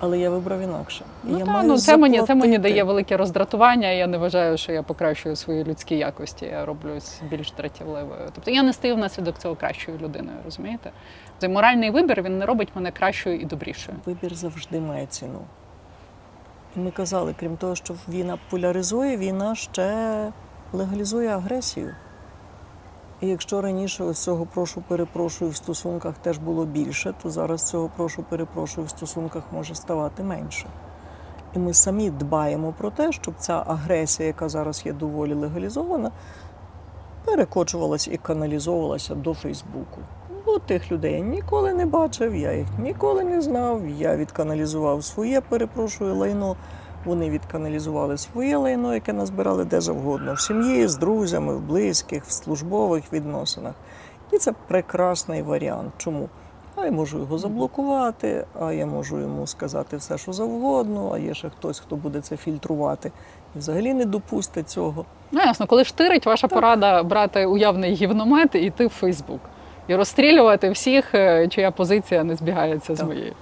Але 0.00 0.18
я 0.18 0.30
вибрав 0.30 0.60
інакше. 0.60 1.04
Ну 1.24 1.38
я 1.38 1.44
та 1.44 1.50
маю 1.52 1.68
ну 1.68 1.78
це 1.78 1.96
мені 1.96 2.22
це 2.22 2.34
мені 2.34 2.58
дає 2.58 2.84
велике 2.84 3.16
роздратування. 3.16 3.88
Я 3.88 4.06
не 4.06 4.18
вважаю, 4.18 4.56
що 4.56 4.72
я 4.72 4.82
покращую 4.82 5.36
свої 5.36 5.64
людські 5.64 5.96
якості. 5.96 6.46
Я 6.46 6.64
роблюсь 6.64 7.20
більш 7.30 7.52
дратівливою. 7.52 8.20
Тобто 8.34 8.50
я 8.50 8.62
не 8.62 8.72
стаю 8.72 8.94
внаслідок 8.94 9.38
цього 9.38 9.54
кращою 9.54 9.98
людиною. 9.98 10.36
Розумієте? 10.44 10.90
Цей 11.38 11.48
моральний 11.48 11.90
вибір 11.90 12.22
він 12.22 12.38
не 12.38 12.46
робить 12.46 12.68
мене 12.74 12.90
кращою 12.90 13.40
і 13.40 13.44
добрішою. 13.44 13.98
Вибір 14.06 14.34
завжди 14.34 14.80
має 14.80 15.06
ціну. 15.06 15.40
І 16.76 16.80
ми 16.80 16.90
казали, 16.90 17.34
крім 17.40 17.56
того, 17.56 17.74
що 17.74 17.94
війна 18.08 18.38
поляризує, 18.50 19.16
війна 19.16 19.54
ще 19.54 20.28
легалізує 20.72 21.28
агресію. 21.28 21.94
І 23.20 23.28
якщо 23.28 23.60
раніше 23.60 24.04
ось 24.04 24.18
цього 24.18 24.46
прошу 24.46 24.82
перепрошую 24.88 25.50
в 25.50 25.56
стосунках 25.56 26.14
теж 26.18 26.38
було 26.38 26.64
більше, 26.64 27.14
то 27.22 27.30
зараз 27.30 27.62
цього 27.62 27.90
прошу 27.96 28.22
перепрошую 28.22 28.86
в 28.86 28.90
стосунках 28.90 29.42
може 29.52 29.74
ставати 29.74 30.22
менше. 30.22 30.66
І 31.56 31.58
ми 31.58 31.74
самі 31.74 32.10
дбаємо 32.10 32.74
про 32.78 32.90
те, 32.90 33.12
щоб 33.12 33.34
ця 33.38 33.64
агресія, 33.66 34.26
яка 34.26 34.48
зараз 34.48 34.86
є 34.86 34.92
доволі 34.92 35.34
легалізована, 35.34 36.10
перекочувалася 37.24 38.10
і 38.10 38.16
каналізовувалася 38.16 39.14
до 39.14 39.34
Фейсбуку. 39.34 40.00
Бо 40.46 40.58
тих 40.58 40.92
людей 40.92 41.12
я 41.12 41.18
ніколи 41.18 41.74
не 41.74 41.86
бачив, 41.86 42.34
я 42.34 42.52
їх 42.52 42.66
ніколи 42.78 43.24
не 43.24 43.42
знав. 43.42 43.86
Я 43.86 44.16
відканалізував 44.16 45.04
своє, 45.04 45.40
перепрошую, 45.40 46.14
лайно. 46.14 46.56
Вони 47.04 47.30
відканалізували 47.30 48.18
своє 48.18 48.56
лайно, 48.56 48.94
яке 48.94 49.12
назбирали 49.12 49.64
де 49.64 49.80
завгодно 49.80 50.34
в 50.34 50.40
сім'ї, 50.40 50.88
з 50.88 50.96
друзями, 50.96 51.56
в 51.56 51.60
близьких, 51.60 52.24
в 52.24 52.30
службових 52.30 53.12
відносинах. 53.12 53.74
І 54.32 54.38
це 54.38 54.52
прекрасний 54.68 55.42
варіант. 55.42 55.92
Чому? 55.98 56.28
А 56.76 56.84
я 56.84 56.90
можу 56.92 57.18
його 57.18 57.38
заблокувати, 57.38 58.44
а 58.60 58.72
я 58.72 58.86
можу 58.86 59.20
йому 59.20 59.46
сказати 59.46 59.96
все, 59.96 60.18
що 60.18 60.32
завгодно, 60.32 61.12
а 61.14 61.18
є 61.18 61.34
ще 61.34 61.50
хтось, 61.50 61.80
хто 61.80 61.96
буде 61.96 62.20
це 62.20 62.36
фільтрувати 62.36 63.12
і 63.56 63.58
взагалі 63.58 63.94
не 63.94 64.04
допустить 64.04 64.70
цього. 64.70 65.04
Ну, 65.32 65.40
ясно, 65.40 65.66
коли 65.66 65.84
штирить, 65.84 66.26
ваша 66.26 66.48
Так. 66.48 66.54
порада 66.54 67.02
брати 67.02 67.46
уявний 67.46 67.94
гівномет 67.94 68.54
і 68.54 68.58
йти 68.58 68.86
в 68.86 68.90
Фейсбук. 68.90 69.40
І 69.88 69.94
розстрілювати 69.96 70.70
всіх, 70.70 71.14
е, 71.14 71.48
чия 71.48 71.70
позиція 71.70 72.24
не 72.24 72.36
збігається 72.36 72.94
з 72.94 72.98
Так. 72.98 73.06
моєю. 73.06 73.32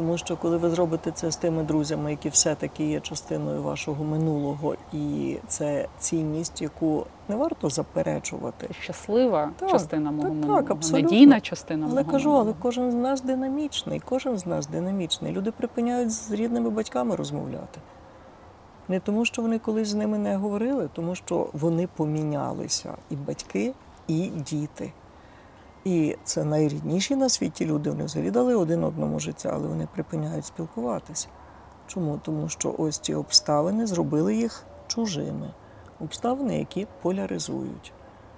Тому 0.00 0.18
що 0.18 0.36
коли 0.36 0.56
ви 0.56 0.70
зробите 0.70 1.10
це 1.10 1.30
з 1.30 1.36
тими 1.36 1.62
друзями, 1.62 2.10
які 2.10 2.28
все-таки 2.28 2.84
є 2.86 3.00
частиною 3.00 3.62
вашого 3.62 4.04
минулого, 4.04 4.74
і 4.92 5.36
це 5.48 5.88
цінність, 5.98 6.62
яку 6.62 7.06
не 7.28 7.36
варто 7.36 7.70
заперечувати. 7.70 8.68
Щаслива 8.80 9.50
Так, 9.56 9.70
частина 9.70 10.10
мого 10.10 10.28
так, 10.28 10.56
так, 10.56 10.70
абсолютно. 10.70 11.10
надійна 11.10 11.40
частина 11.40 11.86
Але 11.90 12.00
мого 12.00 12.12
кажу, 12.12 12.28
минулого. 12.28 12.50
але 12.50 12.54
кожен 12.62 12.90
з 12.90 12.94
нас 12.94 13.22
динамічний, 13.22 14.00
кожен 14.08 14.38
з 14.38 14.46
нас 14.46 14.66
динамічний. 14.66 15.32
Люди 15.32 15.50
припиняють 15.50 16.10
з 16.10 16.32
рідними 16.32 16.70
батьками 16.70 17.16
розмовляти. 17.16 17.80
Не 18.88 19.00
тому, 19.00 19.24
що 19.24 19.42
вони 19.42 19.58
колись 19.58 19.88
з 19.88 19.94
ними 19.94 20.18
не 20.18 20.36
говорили, 20.36 20.88
тому 20.92 21.14
що 21.14 21.48
вони 21.52 21.88
помінялися 21.96 22.94
і 23.10 23.16
батьки, 23.16 23.72
і 24.08 24.26
діти. 24.26 24.92
І 25.84 26.16
це 26.24 26.44
найрідніші 26.44 27.16
на 27.16 27.28
світі 27.28 27.66
люди. 27.66 27.90
Вони 27.90 28.04
взагалі 28.04 28.30
дали 28.30 28.54
один 28.54 28.84
одному 28.84 29.20
життя, 29.20 29.50
але 29.54 29.68
вони 29.68 29.88
припиняють 29.94 30.44
спілкуватися. 30.46 31.28
Чому? 31.86 32.20
Тому 32.22 32.48
що 32.48 32.74
ось 32.78 32.98
ці 32.98 33.14
обставини 33.14 33.86
зробили 33.86 34.36
їх 34.36 34.64
чужими. 34.86 35.50
Обставини, 36.00 36.58
які 36.58 36.86
поляризують. 37.02 37.92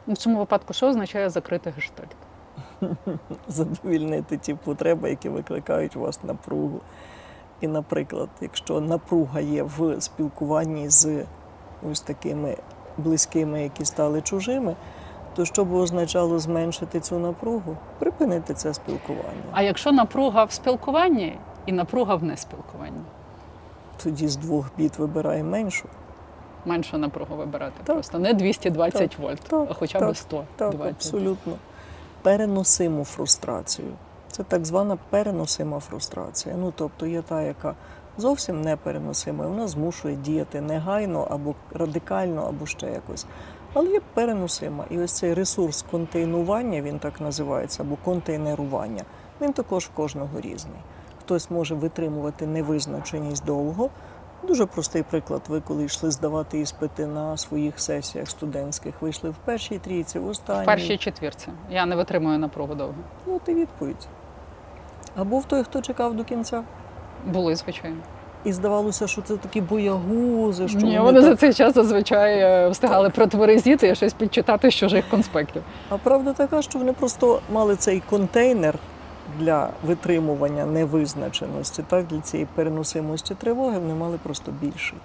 В 0.08 0.16
цьому 0.16 0.38
випадку 0.38 0.72
що 0.72 0.86
означає 0.86 1.30
закрити 1.30 1.70
гештальт? 1.70 2.16
задовільнити 3.48 4.36
ті 4.36 4.54
потреби, 4.54 5.10
які 5.10 5.28
викликають 5.28 5.96
у 5.96 6.00
вас 6.00 6.24
напругу. 6.24 6.80
І, 7.60 7.68
наприклад, 7.68 8.28
якщо 8.40 8.80
напруга 8.80 9.40
є 9.40 9.62
в 9.62 10.00
спілкуванні 10.00 10.88
з 10.88 11.24
ось 11.90 12.00
такими 12.00 12.56
близькими, 12.98 13.62
які 13.62 13.84
стали 13.84 14.22
чужими, 14.22 14.76
то 15.34 15.44
що 15.44 15.64
б 15.64 15.74
означало 15.74 16.38
зменшити 16.38 17.00
цю 17.00 17.18
напругу? 17.18 17.76
Припинити 17.98 18.54
це 18.54 18.74
спілкування. 18.74 19.42
А 19.52 19.62
якщо 19.62 19.92
напруга 19.92 20.44
в 20.44 20.52
спілкуванні 20.52 21.38
і 21.66 21.72
напруга 21.72 22.14
в 22.14 22.24
неспілкуванні? 22.24 23.00
Тоді 24.02 24.28
з 24.28 24.36
двох 24.36 24.70
бід 24.76 24.94
вибирає 24.98 25.42
меншу. 25.44 25.88
Меншу 26.64 26.98
напругу 26.98 27.36
вибирати 27.36 27.72
Так. 27.84 27.96
просто 27.96 28.18
не 28.18 28.34
220 28.34 29.10
Так, 29.10 29.20
вольт, 29.20 29.40
так, 29.40 29.66
а 29.70 29.74
хоча 29.74 29.98
б 29.98 30.16
120. 30.16 30.56
Так, 30.56 30.74
абсолютно. 30.90 31.52
Переносиму 32.22 33.04
фрустрацію. 33.04 33.88
Це 34.30 34.42
так 34.42 34.64
звана 34.64 34.98
переносима 35.10 35.80
фрустрація. 35.80 36.54
Ну, 36.58 36.72
тобто 36.76 37.06
є 37.06 37.22
та, 37.22 37.42
яка 37.42 37.74
зовсім 38.18 38.62
непереносима, 38.62 39.44
і 39.44 39.48
вона 39.48 39.68
змушує 39.68 40.16
діяти 40.16 40.60
негайно 40.60 41.28
або 41.30 41.54
радикально, 41.74 42.42
або 42.42 42.66
ще 42.66 42.86
якось. 42.86 43.26
Але 43.74 43.88
є 43.88 44.00
переносима. 44.14 44.84
І 44.90 44.98
ось 44.98 45.12
цей 45.12 45.34
ресурс 45.34 45.84
контейнування, 45.90 46.82
він 46.82 46.98
так 46.98 47.20
називається, 47.20 47.82
або 47.82 47.96
контейнерування, 48.04 49.04
він 49.40 49.52
також 49.52 49.84
в 49.84 49.88
кожного 49.88 50.40
різний. 50.40 50.78
Хтось 51.20 51.50
може 51.50 51.74
витримувати 51.74 52.46
невизначеність 52.46 53.44
довго. 53.44 53.90
Дуже 54.42 54.66
простий 54.66 55.02
приклад. 55.02 55.42
Ви 55.48 55.60
коли 55.60 55.84
йшли 55.84 56.10
здавати 56.10 56.60
іспити 56.60 57.06
на 57.06 57.36
своїх 57.36 57.80
сесіях 57.80 58.28
студентських, 58.28 58.94
вийшли 59.00 59.30
в 59.30 59.36
першій 59.44 59.78
трійці, 59.78 60.18
в 60.18 60.26
останній. 60.26 60.62
В 60.62 60.66
першій 60.66 60.96
четвірці. 60.96 61.48
Я 61.70 61.86
не 61.86 61.96
витримую 61.96 62.38
напругу 62.38 62.74
довго. 62.74 62.94
Ну, 63.26 63.40
і 63.46 63.54
відповідь. 63.54 64.08
А 65.16 65.24
був 65.24 65.44
той, 65.44 65.64
хто 65.64 65.82
чекав 65.82 66.16
до 66.16 66.24
кінця. 66.24 66.64
Були, 67.26 67.56
звичайно. 67.56 67.96
І 68.44 68.52
здавалося, 68.52 69.06
що 69.06 69.22
це 69.22 69.36
такі 69.36 69.60
боягузи, 69.60 70.68
що 70.68 70.78
Ні, 70.78 70.84
вони 70.84 71.00
вони 71.00 71.20
за 71.20 71.36
цей 71.36 71.54
час 71.54 71.74
зазвичай 71.74 72.38
е, 72.38 72.68
встигали 72.68 73.10
протверезіти 73.10 73.88
і 73.88 73.94
щось 73.94 74.12
підчитати 74.12 74.70
з 74.70 74.74
чужих 74.74 75.08
конспектів. 75.08 75.62
А 75.88 75.96
правда 75.96 76.32
така, 76.32 76.62
що 76.62 76.78
вони 76.78 76.92
просто 76.92 77.40
мали 77.52 77.76
цей 77.76 78.02
контейнер 78.10 78.74
для 79.38 79.68
витримування 79.86 80.66
невизначеності, 80.66 81.84
так, 81.88 82.06
для 82.06 82.20
цієї 82.20 82.48
переносимості 82.54 83.34
тривоги, 83.34 83.78
вони 83.78 83.94
мали 83.94 84.18
просто 84.22 84.52
більший. 84.60 84.98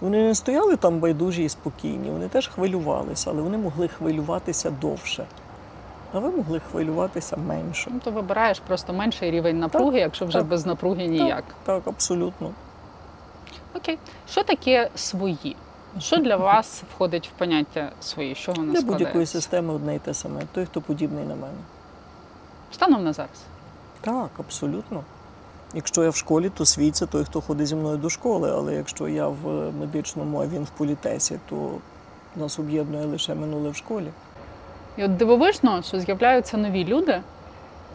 Вони 0.00 0.22
не 0.22 0.34
стояли 0.34 0.76
там 0.76 0.98
байдужі 0.98 1.44
і 1.44 1.48
спокійні, 1.48 2.10
вони 2.10 2.28
теж 2.28 2.48
хвилювалися, 2.48 3.30
але 3.30 3.42
вони 3.42 3.58
могли 3.58 3.88
хвилюватися 3.88 4.70
довше. 4.80 5.24
А 6.12 6.18
ви 6.18 6.30
могли 6.30 6.60
хвилюватися 6.60 7.36
менше. 7.36 7.90
Ну, 7.92 8.00
то 8.04 8.10
вибираєш 8.10 8.60
просто 8.60 8.92
менший 8.92 9.30
рівень 9.30 9.58
напруги, 9.58 9.98
якщо 9.98 10.26
вже 10.26 10.38
так. 10.38 10.46
без 10.46 10.66
напруги 10.66 11.06
ніяк. 11.06 11.44
Так, 11.44 11.54
так, 11.64 11.82
абсолютно. 11.86 12.50
Окей. 13.74 13.98
Що 14.30 14.44
таке 14.44 14.90
свої? 14.94 15.56
Що 15.98 16.16
для 16.16 16.36
вас 16.50 16.82
входить 16.94 17.28
в 17.28 17.38
поняття 17.38 17.92
свої? 18.00 18.34
Що 18.34 18.52
воно 18.52 18.72
Для 18.72 18.80
будь-якої 18.80 19.26
системи 19.26 19.74
одне 19.74 19.94
і 19.94 19.98
те 19.98 20.14
саме. 20.14 20.42
Той, 20.52 20.66
хто 20.66 20.80
подібний 20.80 21.24
на 21.24 21.34
мене. 21.34 21.58
Станом 22.72 23.04
на 23.04 23.12
зараз. 23.12 23.44
Так, 24.00 24.30
абсолютно. 24.38 25.04
Якщо 25.74 26.02
я 26.02 26.10
в 26.10 26.16
школі, 26.16 26.50
то 26.54 26.64
свій 26.64 26.90
це 26.90 27.06
той, 27.06 27.24
хто 27.24 27.40
ходить 27.40 27.66
зі 27.66 27.74
мною 27.74 27.96
до 27.96 28.10
школи. 28.10 28.50
Але 28.50 28.74
якщо 28.74 29.08
я 29.08 29.28
в 29.28 29.72
медичному, 29.72 30.42
а 30.42 30.46
він 30.46 30.64
в 30.64 30.70
політесі, 30.70 31.40
то 31.48 31.72
нас 32.36 32.58
об'єднує 32.58 33.06
лише 33.06 33.34
минуле 33.34 33.70
в 33.70 33.76
школі. 33.76 34.10
І 34.96 35.04
от 35.04 35.16
дивовижно, 35.16 35.82
що 35.82 36.00
з'являються 36.00 36.56
нові 36.56 36.84
люди 36.84 37.20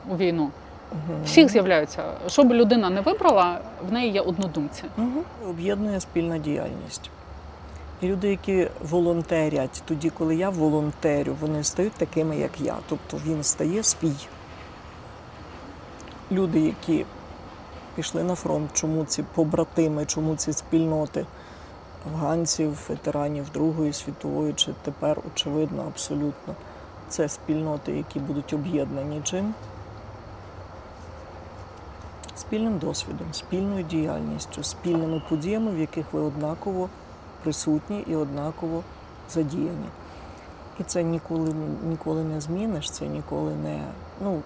у 0.09 0.17
війну. 0.17 0.51
Угу. 0.91 1.19
Всіх 1.25 1.49
з'являються. 1.49 2.03
Що 2.27 2.43
б 2.43 2.53
людина 2.53 2.89
не 2.89 3.01
вибрала, 3.01 3.59
в 3.89 3.91
неї 3.91 4.11
є 4.11 4.21
однодумці. 4.21 4.83
Угу. 4.97 5.23
Об'єднує 5.49 5.99
спільна 5.99 6.37
діяльність. 6.37 7.09
І 8.01 8.07
люди, 8.07 8.29
які 8.29 8.67
волонтерять, 8.89 9.83
тоді, 9.87 10.09
коли 10.09 10.35
я 10.35 10.49
волонтерю, 10.49 11.35
вони 11.41 11.63
стають 11.63 11.93
такими, 11.93 12.37
як 12.37 12.61
я. 12.61 12.75
Тобто 12.89 13.17
він 13.25 13.43
стає 13.43 13.83
свій. 13.83 14.15
Люди, 16.31 16.59
які 16.59 17.05
пішли 17.95 18.23
на 18.23 18.35
фронт, 18.35 18.69
чому 18.73 19.05
ці 19.05 19.23
побратими, 19.23 20.05
чому 20.05 20.35
ці 20.35 20.53
спільноти 20.53 21.25
афганців, 22.13 22.77
ветеранів 22.89 23.45
Другої 23.53 23.93
світової, 23.93 24.53
чи 24.53 24.71
тепер, 24.81 25.19
очевидно, 25.33 25.83
абсолютно, 25.87 26.55
це 27.15 27.29
спільноти, 27.29 27.91
які 27.91 28.19
будуть 28.19 28.53
об'єднані 28.53 29.21
чим? 29.23 29.53
Спільним 32.35 32.77
досвідом, 32.77 33.27
спільною 33.31 33.83
діяльністю, 33.83 34.63
спільними 34.63 35.21
подіями, 35.29 35.71
в 35.71 35.79
яких 35.79 36.13
ви 36.13 36.21
однаково 36.21 36.89
присутні 37.43 38.03
і 38.07 38.15
однаково 38.15 38.83
задіяні. 39.29 39.89
І 40.79 40.83
це 40.83 41.03
ніколи, 41.03 41.53
ніколи 41.83 42.23
не 42.23 42.41
зміниш, 42.41 42.91
це 42.91 43.07
ніколи 43.07 43.55
не. 43.55 43.83
Ну, 44.23 44.41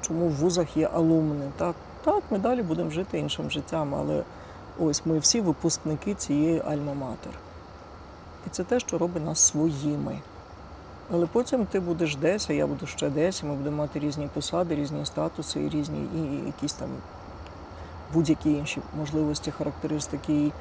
чому 0.00 0.28
в 0.28 0.32
вузах 0.32 0.76
є 0.76 0.88
алумни? 0.94 1.50
Так, 1.56 1.74
так, 2.04 2.22
ми 2.30 2.38
далі 2.38 2.62
будемо 2.62 2.90
жити 2.90 3.18
іншим 3.18 3.50
життям, 3.50 3.94
але 3.94 4.24
ось 4.80 5.06
ми 5.06 5.18
всі 5.18 5.40
випускники 5.40 6.14
цієї 6.14 6.60
альма-матер. 6.60 7.34
І 8.46 8.50
це 8.50 8.64
те, 8.64 8.80
що 8.80 8.98
робить 8.98 9.24
нас 9.24 9.40
своїми. 9.40 10.18
Але 11.10 11.26
потім 11.26 11.66
ти 11.66 11.80
будеш 11.80 12.16
десь, 12.16 12.50
а 12.50 12.52
я 12.52 12.66
буду 12.66 12.86
ще 12.86 13.10
десь, 13.10 13.42
і 13.42 13.46
ми 13.46 13.54
будемо 13.54 13.76
мати 13.76 13.98
різні 13.98 14.28
посади, 14.34 14.74
різні 14.74 15.06
статуси, 15.06 15.60
і 15.60 15.68
різні 15.68 16.08
і 16.16 16.46
якісь 16.46 16.72
там 16.72 16.88
будь-які 18.12 18.52
інші 18.52 18.82
можливості, 18.98 19.50
характеристики 19.50 20.32
і 20.32 20.52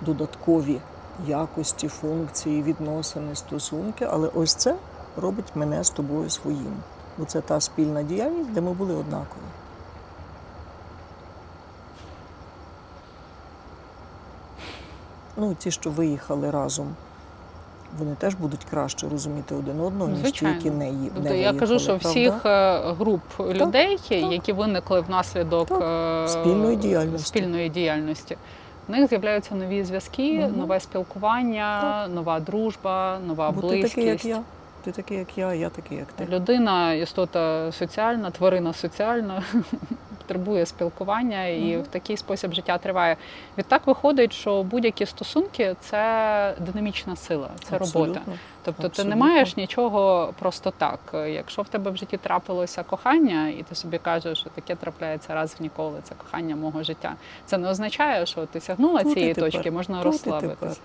додаткові 0.00 0.80
якості, 1.26 1.88
функції, 1.88 2.62
відносини, 2.62 3.34
стосунки. 3.34 4.08
Але 4.10 4.28
ось 4.28 4.54
це 4.54 4.76
робить 5.16 5.52
мене 5.56 5.84
з 5.84 5.90
тобою 5.90 6.30
своїм. 6.30 6.76
Бо 7.18 7.24
це 7.24 7.40
та 7.40 7.60
спільна 7.60 8.02
діяльність, 8.02 8.52
де 8.52 8.60
ми 8.60 8.72
були 8.72 8.94
однакові. 8.94 9.44
Ну, 15.36 15.54
ті, 15.54 15.70
що 15.70 15.90
виїхали 15.90 16.50
разом 16.50 16.96
вони 17.98 18.14
теж 18.18 18.34
будуть 18.34 18.64
краще 18.70 19.08
розуміти 19.08 19.54
один 19.54 19.80
одного, 19.80 20.10
ніж 20.10 20.32
ті, 20.32 20.44
які 20.44 20.70
не, 20.70 20.84
ї- 20.84 21.10
Тобто 21.14 21.30
не 21.30 21.38
я 21.38 21.52
кажу, 21.52 21.78
що 21.78 21.92
виїхали, 21.92 22.10
всіх 22.14 22.32
правда? 22.42 22.90
е, 22.90 22.92
груп 22.92 23.20
людей, 23.40 23.98
які 24.30 24.52
виникли 24.52 25.00
внаслідок 25.00 25.68
Так. 25.68 25.82
е, 26.24 26.28
Спільної 26.28 26.76
діяльності. 26.76 27.26
спільної 27.28 27.68
діяльності, 27.68 28.36
в 28.88 28.90
них 28.90 29.08
з'являються 29.08 29.54
нові 29.54 29.84
зв'язки, 29.84 30.40
Мгм. 30.48 30.58
нове 30.58 30.80
спілкування, 30.80 32.08
нова 32.14 32.40
дружба, 32.40 33.18
нова 33.26 33.50
Бо 33.50 33.68
ти 33.70 33.82
такий, 33.82 34.04
як 34.06 34.24
я. 34.24 34.42
Ти 34.84 34.92
такий, 34.92 35.18
як 35.18 35.38
я, 35.38 35.54
я 35.54 35.68
такий, 35.68 35.98
як 35.98 36.06
ти. 36.12 36.26
Людина 36.36 36.92
істота 36.92 37.72
соціальна, 37.72 38.30
тварина 38.30 38.72
соціальна, 38.72 39.42
потребує 40.28 40.66
спілкування, 40.66 41.46
і 41.46 41.72
Мгм. 41.74 41.82
в 41.82 41.86
такий 41.86 42.16
спосіб 42.16 42.52
життя 42.52 42.78
триває. 42.78 43.16
Відтак 43.58 43.86
виходить, 43.86 44.32
що 44.32 44.62
будь-які 44.62 45.06
стосунки 45.06 45.76
це 45.80 46.54
динамічна 46.60 47.16
сила, 47.16 47.48
це 47.64 47.70
робота. 47.78 47.98
Абсолютно. 47.98 48.32
Тобто 48.64 48.88
ти 48.88 49.04
не 49.04 49.16
маєш 49.16 49.56
нічого 49.56 50.32
просто 50.38 50.70
так. 50.78 51.00
Якщо 51.28 51.62
в 51.62 51.68
тебе 51.68 51.90
в 51.90 51.96
житті 51.96 52.16
трапилося 52.16 52.82
кохання, 52.82 53.48
і 53.48 53.62
ти 53.68 53.74
собі 53.74 53.98
кажеш, 53.98 54.38
що 54.38 54.50
таке 54.50 54.74
трапляється 54.74 55.34
раз 55.34 55.56
в 55.58 55.62
ніколи, 55.62 55.98
це 56.02 56.14
кохання 56.14 56.56
мого 56.56 56.82
життя. 56.82 57.14
Це 57.46 57.58
не 57.58 57.68
означає, 57.68 58.26
що 58.26 58.46
ти 58.46 58.60
сягнула 58.60 59.02
Тут 59.02 59.12
цієї 59.12 59.34
тепер. 59.34 59.52
точки, 59.52 59.70
можна 59.70 59.96
Тут 59.96 60.04
розслабитись. 60.04 60.80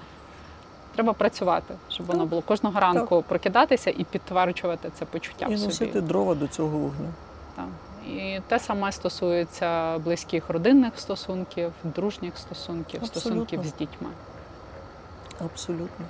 Треба 0.95 1.13
працювати, 1.13 1.73
щоб 1.89 2.05
воно 2.05 2.25
було 2.25 2.41
кожного 2.41 2.79
ранку 2.79 3.23
прокидатися 3.27 3.89
і 3.97 4.03
підтверджувати 4.03 4.89
це 4.99 5.05
почуття 5.05 5.45
І 5.49 5.53
в 5.53 5.57
собі. 5.59 5.67
носити 5.67 6.01
дрова 6.01 6.35
до 6.35 6.47
цього 6.47 6.77
вогню. 6.77 7.07
Так. 7.55 7.65
І 8.07 8.41
те 8.47 8.59
саме 8.59 8.91
стосується 8.91 9.97
близьких 9.97 10.49
родинних 10.49 10.99
стосунків, 10.99 11.71
дружніх 11.83 12.37
стосунків, 12.37 12.99
Абсолютно. 13.03 13.21
стосунків 13.21 13.63
з 13.63 13.73
дітьми. 13.73 14.09
Абсолютно. 15.45 16.05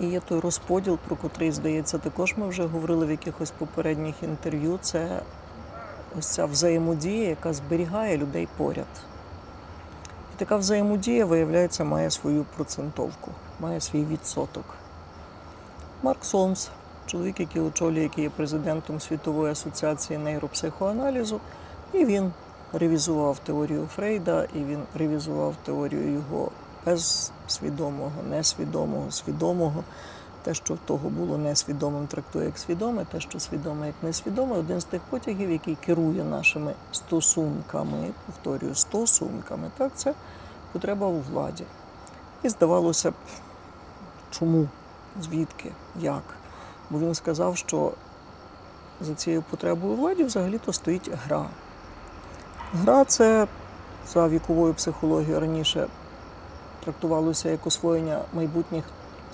І 0.00 0.06
є 0.06 0.20
той 0.20 0.40
розподіл, 0.40 0.98
про 1.06 1.16
котрий, 1.16 1.52
здається, 1.52 1.98
також 1.98 2.36
ми 2.36 2.48
вже 2.48 2.66
говорили 2.66 3.06
в 3.06 3.10
якихось 3.10 3.50
попередніх 3.50 4.22
інтерв'ю. 4.22 4.78
Це 4.82 5.22
ось 6.18 6.26
ця 6.26 6.46
взаємодія, 6.46 7.28
яка 7.28 7.52
зберігає 7.52 8.18
людей 8.18 8.48
поряд. 8.56 8.86
І 10.34 10.38
така 10.38 10.56
взаємодія, 10.56 11.26
виявляється, 11.26 11.84
має 11.84 12.10
свою 12.10 12.44
процентовку, 12.56 13.30
має 13.60 13.80
свій 13.80 14.04
відсоток. 14.04 14.64
Марк 16.02 16.24
Солмс, 16.24 16.70
чоловік, 17.06 17.40
який 17.40 17.62
очолює, 17.62 18.02
який 18.02 18.24
є 18.24 18.30
президентом 18.30 19.00
Світової 19.00 19.52
асоціації 19.52 20.18
нейропсихоаналізу, 20.18 21.40
і 21.92 22.04
він 22.04 22.32
ревізував 22.72 23.38
теорію 23.38 23.88
Фрейда, 23.94 24.44
і 24.54 24.58
він 24.58 24.82
ревізував 24.94 25.54
теорію 25.64 26.12
його 26.12 26.50
безсвідомого, 26.86 28.22
несвідомого, 28.30 29.10
свідомого. 29.10 29.84
Те, 30.42 30.54
що 30.54 30.74
в 30.74 30.78
того 30.78 31.08
було 31.08 31.38
несвідомим, 31.38 32.06
трактує 32.06 32.46
як 32.46 32.58
свідоме, 32.58 33.04
те, 33.04 33.20
що 33.20 33.40
свідоме 33.40 33.86
як 33.86 33.94
несвідоме, 34.02 34.56
один 34.56 34.80
з 34.80 34.84
тих 34.84 35.00
потягів, 35.10 35.50
який 35.50 35.74
керує 35.74 36.24
нашими 36.24 36.74
стосунками, 36.92 38.10
повторюю, 38.26 38.74
стосунками, 38.74 39.70
так, 39.78 39.92
це 39.94 40.14
потреба 40.72 41.06
у 41.06 41.20
владі. 41.20 41.64
І 42.42 42.48
здавалося 42.48 43.10
б, 43.10 43.14
чому, 44.30 44.68
звідки, 45.20 45.72
як? 46.00 46.22
Бо 46.92 46.98
він 46.98 47.14
сказав, 47.14 47.56
що 47.56 47.92
за 49.00 49.14
цією 49.14 49.42
потребою 49.50 49.94
владі 49.94 50.24
взагалі-то 50.24 50.72
стоїть 50.72 51.10
гра. 51.26 51.46
Гра 52.74 53.04
це 53.04 53.46
за 54.12 54.28
віковою 54.28 54.74
психологією 54.74 55.40
раніше 55.40 55.86
трактувалося 56.84 57.50
як 57.50 57.66
освоєння 57.66 58.20
майбутніх 58.32 58.84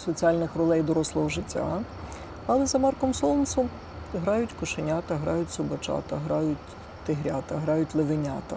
соціальних 0.05 0.57
ролей 0.57 0.83
дорослого 0.83 1.29
життя. 1.29 1.81
Але 2.47 2.67
за 2.67 2.79
Марком 2.79 3.15
Солнцем 3.15 3.69
грають 4.15 4.53
кошенята, 4.61 5.15
грають 5.15 5.53
собачата, 5.53 6.17
грають 6.17 6.59
тигрята, 7.07 7.57
грають 7.57 7.95
левенята. 7.95 8.57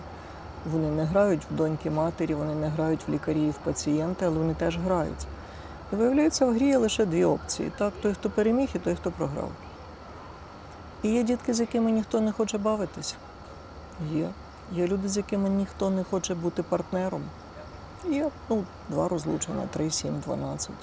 Вони 0.72 0.92
не 0.92 1.04
грають 1.04 1.42
в 1.52 1.56
доньки 1.56 1.90
матері, 1.90 2.34
вони 2.34 2.56
не 2.56 2.68
грають 2.68 3.08
в 3.08 3.12
лікарі 3.12 3.42
і 3.42 3.50
в 3.50 3.58
пацієнти, 3.58 4.26
але 4.26 4.38
вони 4.38 4.54
теж 4.54 4.78
грають. 4.78 5.28
Виявляється, 5.92 6.46
в 6.46 6.54
грі 6.54 6.68
є 6.68 6.78
лише 6.78 7.06
дві 7.06 7.26
опції: 7.26 7.72
так, 7.78 7.94
той, 8.02 8.14
хто 8.14 8.30
переміг, 8.30 8.70
і 8.76 8.80
той, 8.80 8.96
хто 8.96 9.12
програв. 9.12 9.50
І 11.04 11.10
є 11.10 11.24
дітки, 11.24 11.54
з 11.54 11.60
якими 11.60 11.92
ніхто 11.92 12.22
не 12.22 12.32
хоче 12.32 12.58
бавитися. 12.58 13.16
Є. 14.12 14.30
Є 14.72 14.88
люди, 14.88 15.10
з 15.10 15.18
якими 15.18 15.50
ніхто 15.50 15.90
не 15.90 16.04
хоче 16.04 16.36
бути 16.36 16.64
партнером. 16.64 17.24
Є 18.10 18.30
ну, 18.50 18.64
два 18.90 19.08
розлучення, 19.08 19.68
три, 19.74 19.92
сім, 19.92 20.20
дванадцять. 20.26 20.76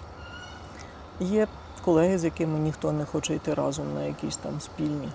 Є 1.20 1.46
колеги, 1.84 2.18
з 2.18 2.24
якими 2.24 2.58
ніхто 2.58 2.92
не 2.92 3.04
хоче 3.04 3.34
йти 3.34 3.54
разом 3.54 3.94
на 3.94 4.02
якісь 4.02 4.36
там 4.36 4.60
спільні 4.60 5.08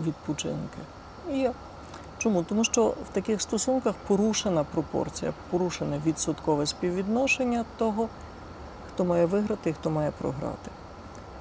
відпочинки. 0.00 0.78
Є. 1.32 1.52
Чому? 2.18 2.42
Тому 2.42 2.64
що 2.64 2.86
в 2.86 3.08
таких 3.12 3.42
стосунках 3.42 3.94
порушена 4.06 4.64
пропорція, 4.64 5.32
порушене 5.50 6.00
відсоткове 6.06 6.66
співвідношення 6.66 7.64
того, 7.76 8.08
хто 8.94 9.04
має 9.04 9.26
виграти 9.26 9.70
і 9.70 9.72
хто 9.72 9.90
має 9.90 10.10
програти. 10.10 10.70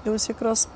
І 0.06 0.10
ось 0.10 0.30
якраз 0.30 0.68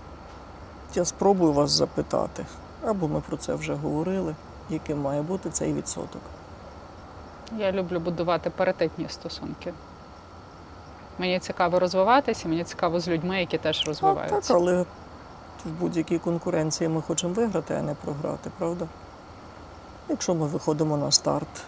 я 0.95 1.05
спробую 1.05 1.53
вас 1.53 1.71
запитати, 1.71 2.45
або 2.85 3.07
ми 3.07 3.21
про 3.21 3.37
це 3.37 3.53
вже 3.53 3.73
говорили, 3.73 4.35
яким 4.69 5.01
має 5.01 5.21
бути 5.21 5.49
цей 5.49 5.73
відсоток. 5.73 6.21
Я 7.57 7.71
люблю 7.71 7.99
будувати 7.99 8.49
паритетні 8.49 9.05
стосунки. 9.09 9.73
Мені 11.17 11.39
цікаво 11.39 11.79
розвиватися, 11.79 12.47
мені 12.47 12.63
цікаво 12.63 12.99
з 12.99 13.07
людьми, 13.07 13.39
які 13.39 13.57
теж 13.57 13.89
А, 14.01 14.13
так, 14.13 14.43
але 14.49 14.81
в 15.65 15.69
будь-якій 15.79 16.19
конкуренції 16.19 16.89
ми 16.89 17.01
хочемо 17.01 17.33
виграти, 17.33 17.73
а 17.73 17.81
не 17.81 17.93
програти, 17.93 18.51
правда? 18.57 18.87
Якщо 20.09 20.35
ми 20.35 20.47
виходимо 20.47 20.97
на 20.97 21.11
старт, 21.11 21.63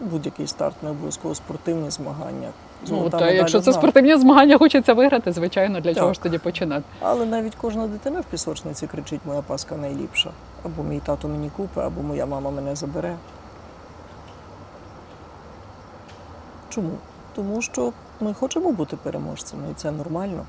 будь-який 0.00 0.46
старт 0.46 0.82
не 0.82 0.90
обов'язково 0.90 1.34
спортивні 1.34 1.90
змагання. 1.90 2.48
Ну, 2.82 2.96
золота 2.96 3.18
та, 3.18 3.30
якщо 3.30 3.60
це 3.60 3.70
одна. 3.70 3.80
спортивні 3.82 4.16
змагання, 4.16 4.58
хочеться 4.58 4.94
виграти, 4.94 5.32
звичайно, 5.32 5.80
для 5.80 5.90
Так. 5.90 5.98
чого 6.02 6.12
ж 6.14 6.22
тоді 6.22 6.38
починати? 6.38 6.84
Але 7.00 7.26
навіть 7.26 7.54
кожна 7.54 7.86
дитина 7.86 8.20
в 8.20 8.24
пісочниці 8.24 8.86
кричить 8.86 9.20
Моя 9.24 9.42
паска 9.42 9.76
найліпша. 9.76 10.30
Або 10.64 10.82
мій 10.82 11.00
тато 11.00 11.28
мені 11.28 11.50
купить, 11.56 11.84
або 11.84 12.02
моя 12.02 12.26
мама 12.26 12.50
мене 12.50 12.76
забере. 12.76 13.16
Чому? 16.68 16.90
Тому 17.34 17.62
що 17.62 17.92
ми 18.20 18.34
хочемо 18.34 18.72
бути 18.72 18.96
переможцями, 18.96 19.62
і 19.70 19.74
це 19.74 19.90
нормально. 19.90 20.44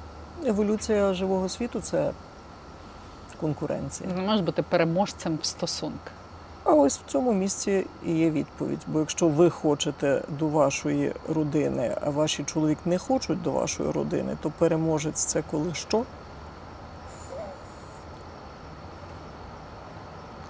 Еволюція 0.46 1.14
живого 1.14 1.50
світу 1.50 1.80
це 1.82 2.12
конкуренція. 3.42 4.10
Не 4.16 4.22
можеш 4.22 4.42
бути 4.42 4.62
переможцем 4.62 5.40
в 5.42 5.46
стосунках. 5.46 6.14
А 6.64 6.74
ось 6.74 7.00
в 7.00 7.12
цьому 7.12 7.34
місці 7.34 7.86
і 8.06 8.12
є 8.12 8.30
відповідь. 8.30 8.80
Бо 8.88 9.00
якщо 9.00 9.28
ви 9.28 9.50
хочете 9.50 10.22
до 10.30 10.48
вашої 10.48 11.14
родини, 11.30 11.98
а 12.02 12.10
ваші 12.10 12.44
чоловік 12.44 12.78
не 12.86 12.98
хочуть 12.98 13.42
до 13.42 13.52
вашої 13.52 13.92
родини, 13.92 14.38
то 14.42 14.50
переможець 14.50 15.26
це 15.26 15.44
коли 15.52 15.74
що? 15.74 16.04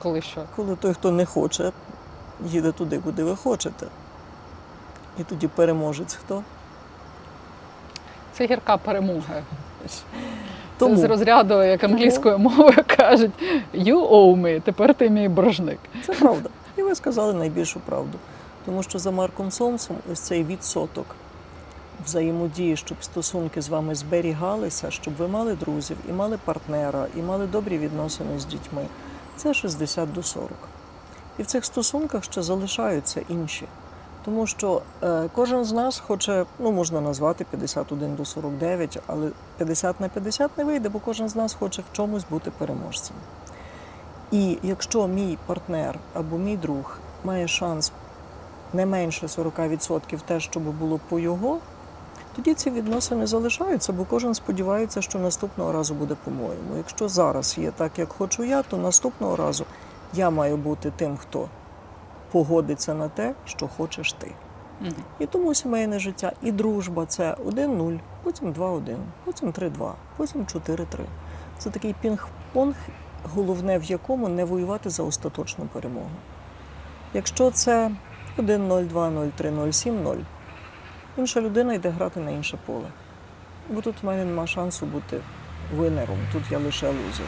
Коли 0.03 0.21
що? 0.21 0.43
Коли 0.55 0.75
той, 0.75 0.93
хто 0.93 1.11
не 1.11 1.25
хоче, 1.25 1.71
їде 2.45 2.71
туди, 2.71 2.99
куди 2.99 3.23
ви 3.23 3.35
хочете. 3.35 3.87
І 5.19 5.23
тоді 5.23 5.47
переможець 5.47 6.13
хто? 6.13 6.43
Це 8.33 8.45
гірка 8.45 8.77
перемога. 8.77 9.43
Тому 10.77 10.95
Це 10.95 11.01
з 11.01 11.03
розряду, 11.03 11.63
як 11.63 11.83
англійською 11.83 12.39
мовою 12.39 12.77
кажуть, 12.97 13.31
you 13.73 14.09
owe 14.09 14.41
me, 14.41 14.61
тепер 14.61 14.93
ти 14.93 15.09
мій 15.09 15.29
боржник. 15.29 15.79
це 16.05 16.13
правда. 16.13 16.49
І 16.77 16.81
ви 16.81 16.95
сказали 16.95 17.33
найбільшу 17.33 17.79
правду. 17.79 18.17
Тому 18.65 18.83
що 18.83 18.99
за 18.99 19.11
Марком 19.11 19.51
Сомсом 19.51 19.97
ось 20.11 20.19
цей 20.19 20.43
відсоток 20.43 21.05
взаємодії, 22.05 22.77
щоб 22.77 22.97
стосунки 23.01 23.61
з 23.61 23.69
вами 23.69 23.95
зберігалися, 23.95 24.91
щоб 24.91 25.13
ви 25.15 25.27
мали 25.27 25.53
друзів, 25.53 25.97
і 26.09 26.11
мали 26.11 26.39
партнера, 26.45 27.05
і 27.15 27.21
мали 27.21 27.47
добрі 27.47 27.77
відносини 27.77 28.39
з 28.39 28.45
дітьми. 28.45 28.85
Це 29.37 29.53
60 29.53 30.13
до 30.13 30.23
40. 30.23 30.49
І 31.39 31.43
в 31.43 31.45
цих 31.45 31.65
стосунках 31.65 32.23
ще 32.23 32.41
залишаються 32.41 33.21
інші. 33.29 33.65
Тому 34.25 34.47
що 34.47 34.81
е, 35.03 35.29
кожен 35.33 35.65
з 35.65 35.71
нас 35.71 35.99
хоче, 35.99 36.45
ну 36.59 36.71
можна 36.71 37.01
назвати 37.01 37.45
51 37.49 38.15
до 38.15 38.25
49, 38.25 38.99
але 39.07 39.29
50 39.57 39.99
на 39.99 40.09
50 40.09 40.57
не 40.57 40.63
вийде, 40.63 40.89
бо 40.89 40.99
кожен 40.99 41.29
з 41.29 41.35
нас 41.35 41.53
хоче 41.53 41.81
в 41.81 41.95
чомусь 41.95 42.25
бути 42.29 42.51
переможцем. 42.57 43.15
І 44.31 44.57
якщо 44.63 45.07
мій 45.07 45.37
партнер 45.45 45.99
або 46.13 46.37
мій 46.37 46.57
друг 46.57 46.97
має 47.23 47.47
шанс 47.47 47.91
не 48.73 48.85
менше 48.85 49.25
40% 49.25 50.19
те, 50.25 50.39
щоб 50.39 50.63
було 50.63 50.99
по 51.09 51.19
його, 51.19 51.59
тоді 52.35 52.53
ці 52.53 52.69
відносини 52.69 53.27
залишаються, 53.27 53.93
бо 53.93 54.05
кожен 54.05 54.33
сподівається, 54.33 55.01
що 55.01 55.19
наступного 55.19 55.71
разу 55.71 55.93
буде 55.93 56.15
по-моєму. 56.23 56.77
Якщо 56.77 57.09
зараз 57.09 57.57
є 57.57 57.71
так, 57.71 57.99
як 57.99 58.13
хочу 58.13 58.43
я, 58.43 58.63
то 58.63 58.77
наступного 58.77 59.35
разу 59.35 59.65
я 60.13 60.29
маю 60.29 60.57
бути 60.57 60.91
тим, 60.97 61.17
хто 61.17 61.49
погодиться 62.33 62.93
на 62.93 63.09
те, 63.09 63.33
що 63.45 63.67
хочеш 63.67 64.13
ти. 64.13 64.31
Мгм. 64.81 64.93
І 65.19 65.25
тому 65.25 65.53
сімейне 65.53 65.99
життя 65.99 66.31
і 66.41 66.51
дружба 66.51 67.05
це 67.05 67.35
1-0, 67.45 67.99
потім 68.23 68.53
2-1, 68.53 68.97
потім 69.23 69.51
3-2, 69.51 69.91
потім 70.17 70.45
4-3. 70.45 70.85
Це 71.57 71.69
такий 71.69 71.95
пінг-понг, 72.03 72.75
головне 73.33 73.79
в 73.79 73.83
якому 73.83 74.29
не 74.29 74.45
воювати 74.45 74.89
за 74.89 75.03
остаточну 75.03 75.65
перемогу. 75.65 76.09
Якщо 77.13 77.51
це 77.51 77.91
1-0, 78.37 78.89
2-0, 78.89 79.29
3-0, 79.39 79.67
7-0, 79.67 80.17
інша 81.17 81.41
людина 81.41 81.73
йде 81.73 81.89
грати 81.89 82.19
на 82.19 82.31
інше 82.31 82.57
поле. 82.65 82.87
Бо 83.69 83.81
тут 83.81 84.03
в 84.03 84.05
мене 84.05 84.25
нема 84.25 84.47
шансу 84.47 84.85
бути 84.85 85.19
винером, 85.75 86.17
тут 86.31 86.43
я 86.51 86.59
лише 86.59 86.87
лузер. 86.87 87.27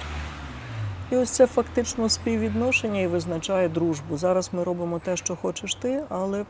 І 1.12 1.18
ось 1.18 1.30
це 1.30 1.48
фактично 1.48 2.10
співвідношення 2.10 3.02
і 3.02 3.08
визначає 3.08 3.70
дружбу. 3.70 4.18
Зараз 4.18 4.50
ми 4.54 4.64
робимо 4.64 5.00
те, 5.00 5.18
що 5.18 5.36
хочеш 5.36 5.76
ти, 5.76 6.04
але 6.10 6.46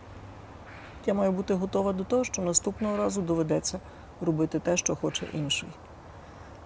я 1.06 1.14
маю 1.14 1.32
бути 1.32 1.54
готова 1.54 1.94
до 1.94 2.04
того, 2.04 2.24
що 2.24 2.42
наступного 2.42 2.98
разу 2.98 3.22
доведеться 3.22 3.80
робити 4.22 4.60
те, 4.60 4.78
що 4.78 4.96
хоче 4.96 5.26
інший. 5.34 5.70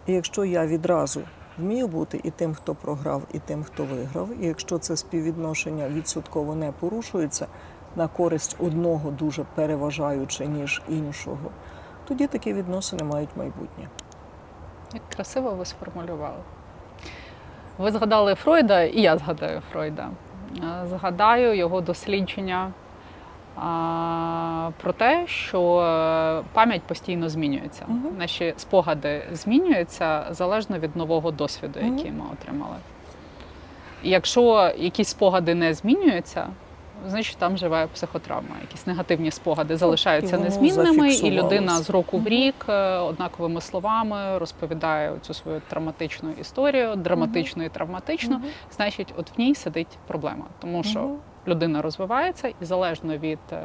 І 0.06 0.14
якщо 0.14 0.46
я 0.46 0.68
відразу 0.68 1.22
вмію 1.58 1.88
бути 1.88 2.22
і 2.24 2.32
тим, 2.32 2.54
хто 2.54 2.76
програв, 2.76 3.22
і 3.34 3.40
тим, 3.40 3.64
хто 3.64 3.86
виграв, 3.86 4.30
і 4.42 4.46
якщо 4.46 4.78
це 4.78 4.98
співвідношення 4.98 5.90
відсотково 5.90 6.56
не 6.56 6.72
порушується 6.72 7.48
на 7.96 8.08
користь 8.08 8.56
одного 8.60 9.12
дуже 9.12 9.46
переважаючи, 9.56 10.46
ніж 10.48 10.82
іншого, 10.90 11.52
тоді 12.08 12.28
такі 12.28 12.54
відносини 12.54 13.04
мають 13.04 13.38
майбутнє. 13.38 13.90
Як 14.94 15.10
красиво 15.10 15.52
ви 15.52 15.66
сформулювали. 15.66 16.44
Ви 17.80 17.92
згадали 17.92 18.36
Фройда, 18.36 18.82
і 18.84 19.02
я 19.02 19.18
згадаю 19.18 19.62
Фройда. 19.72 20.10
Е, 20.58 20.88
Згадаю 20.88 21.54
його 21.58 21.82
дослідження 21.82 22.72
про 24.82 24.94
те, 24.98 25.28
що 25.28 25.80
е, 25.80 26.44
пам'ять 26.54 26.82
постійно 26.82 27.30
змінюється. 27.30 27.86
Наші 28.20 28.54
спогади 28.58 29.24
змінюються 29.32 30.26
залежно 30.32 30.80
від 30.80 30.96
нового 30.96 31.32
досвіду, 31.32 31.80
який 31.80 32.12
ми 32.12 32.24
отримали. 32.34 32.76
І 34.04 34.10
якщо 34.10 34.74
якісь 34.78 35.08
спогади 35.08 35.56
не 35.56 35.74
змінюються, 35.74 36.48
значить 37.08 37.38
там 37.38 37.58
живе 37.58 37.88
психотравма. 37.94 38.56
Якісь 38.62 38.88
негативні 38.88 39.32
спогади 39.32 39.78
залишаються 39.78 40.38
незмінними, 40.38 41.14
і 41.14 41.32
людина 41.32 41.78
з 41.78 41.90
року 41.90 42.18
в 42.18 42.28
рік 42.28 42.66
е, 42.70 42.98
однаковими 42.98 43.62
словами 43.62 44.38
розповідає 44.38 45.14
цю 45.22 45.34
свою 45.34 45.62
травматичну 45.70 46.32
історію, 46.32 46.96
драматичну 46.96 47.64
і 47.64 47.70
травматичну. 47.70 48.42
Значить, 48.76 49.14
от 49.18 49.38
в 49.38 49.40
ній 49.40 49.56
сидить 49.56 49.98
проблема, 50.08 50.46
тому 50.60 50.84
що 50.84 51.16
людина 51.48 51.82
розвивається 51.82 52.48
і 52.48 52.66
залежно 52.66 53.18
від 53.18 53.40
е, 53.52 53.64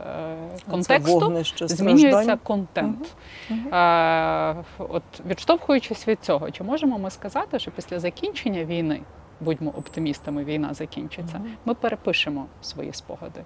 контексту 0.71 1.19
вогнище 1.19 1.69
змінюється 1.69 2.37
контент. 2.37 3.17
Мгм. 3.51 3.75
Е, 3.75 4.65
от 4.79 5.03
відштовхуючись 5.27 6.09
від 6.09 6.25
цього, 6.25 6.51
чи 6.51 6.65
можемо 6.65 6.99
ми 6.99 7.11
сказати, 7.11 7.59
що 7.59 7.71
після 7.71 8.01
закінчення 8.01 8.65
війни, 8.65 9.01
будьмо 9.45 9.71
оптимістами, 9.71 10.45
війна 10.45 10.75
закінчиться, 10.75 11.41
ми 11.65 11.75
перепишемо 11.75 12.47
свої 12.63 12.93
спогади 12.93 13.45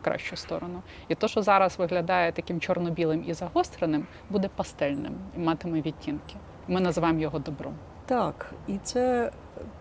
в 0.00 0.04
кращу 0.04 0.36
сторону. 0.36 0.82
І 1.08 1.14
то, 1.14 1.28
що 1.28 1.42
зараз 1.42 1.78
виглядає 1.78 2.32
таким 2.32 2.60
чорно-білим 2.60 3.24
і 3.26 3.32
загостреним, 3.34 4.06
буде 4.30 4.48
пастельним 4.56 5.14
і 5.36 5.38
матиме 5.38 5.80
відтінки. 5.80 6.34
Ми 6.68 6.80
називаємо 6.80 7.20
його 7.20 7.38
добром. 7.38 7.74
Так, 8.06 8.54
і 8.66 8.78
це 8.78 9.32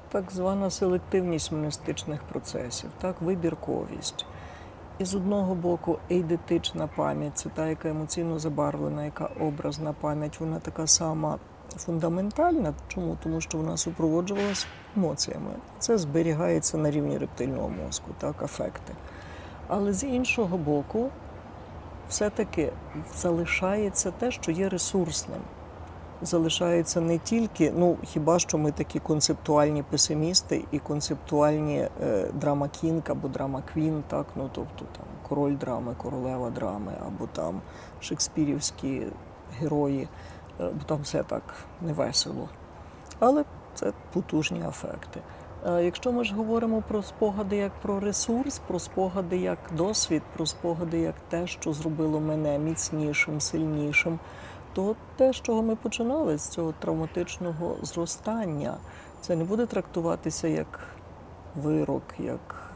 так 0.09 0.32
звана 0.32 0.70
селективність 0.70 1.51
монастичних 1.51 2.24
процесів, 2.24 2.89
так, 3.01 3.22
вибірковість. 3.22 4.26
І 4.99 5.05
з 5.05 5.15
одного 5.15 5.55
боку, 5.55 5.99
ейдетична 6.11 6.88
пам'ять 6.88 7.38
це 7.38 7.49
та, 7.49 7.67
яка 7.67 7.89
емоційно 7.89 8.39
забарвлена, 8.39 9.05
яка 9.05 9.30
образна 9.39 9.93
пам'ять, 9.93 10.39
вона 10.39 10.59
така 10.59 10.88
сама 10.88 11.38
фундаментальна. 11.78 12.74
Чому? 12.88 13.17
Тому 13.24 13.41
що 13.41 13.57
вона 13.57 13.78
супроводжувалась 13.78 14.67
емоціями. 14.97 15.51
Це 15.80 15.97
зберігається 15.97 16.78
на 16.78 16.91
рівні 16.91 17.17
рептильного 17.17 17.70
мозку, 17.70 18.11
так, 18.20 18.41
афекти. 18.41 18.93
Але 19.67 19.93
з 19.93 20.03
іншого 20.03 20.57
боку, 20.57 21.09
все-таки 22.09 22.72
залишається 23.15 24.11
те, 24.11 24.32
що 24.32 24.51
є 24.51 24.70
ресурсним 24.70 25.41
залишається 26.22 27.01
не 27.01 27.17
тільки, 27.17 27.74
ну 27.78 27.97
хіба 28.03 28.39
що 28.39 28.57
ми 28.57 28.72
такі 28.72 28.99
концептуальні 28.99 29.84
песимісти 29.84 30.65
і 30.72 30.80
концептуальні 30.80 31.88
е, 32.01 32.28
драма 32.34 32.67
кінг 32.67 33.03
або 33.07 33.28
драма 33.28 33.63
квін, 33.74 34.03
так 34.07 34.26
ну 34.36 34.49
тобто 34.53 34.86
там 34.97 35.05
король 35.30 35.55
драми, 35.55 35.95
королева 35.97 36.49
драми, 36.49 36.93
або 37.07 37.28
там 37.28 37.61
шекспірівські 37.99 39.01
герої, 39.59 40.07
бо 40.60 40.84
там 40.86 41.01
все 41.01 41.24
так 41.24 41.43
невесело. 41.82 42.49
Але 43.20 43.45
це 43.74 43.93
потужні 44.14 44.64
афекти. 44.64 45.22
Е, 45.68 45.84
Якщо 45.84 46.12
ми 46.12 46.24
ж 46.24 46.36
говоримо 46.36 46.84
про 46.88 47.03
спогади 47.03 47.55
як 47.55 47.72
про 47.82 47.99
ресурс, 47.99 48.60
про 48.68 48.80
спогади 48.80 49.38
як 49.38 49.57
досвід, 49.72 50.22
про 50.36 50.45
спогади 50.45 50.99
як 50.99 51.16
те, 51.30 51.47
що 51.47 51.74
зробило 51.74 52.20
мене 52.20 52.60
міцнішим, 52.60 53.41
сильнішим, 53.41 54.20
то 54.74 54.95
те, 55.16 55.34
з 55.34 55.36
чого 55.36 55.62
ми 55.62 55.76
починали, 55.76 56.38
з 56.38 56.47
цього 56.47 56.74
травматичного 56.80 57.76
зростання, 57.82 58.78
це 59.22 59.36
не 59.36 59.43
буде 59.43 59.66
трактуватися 59.66 60.47
як 60.47 60.80
вирок, 61.55 62.03
як 62.20 62.72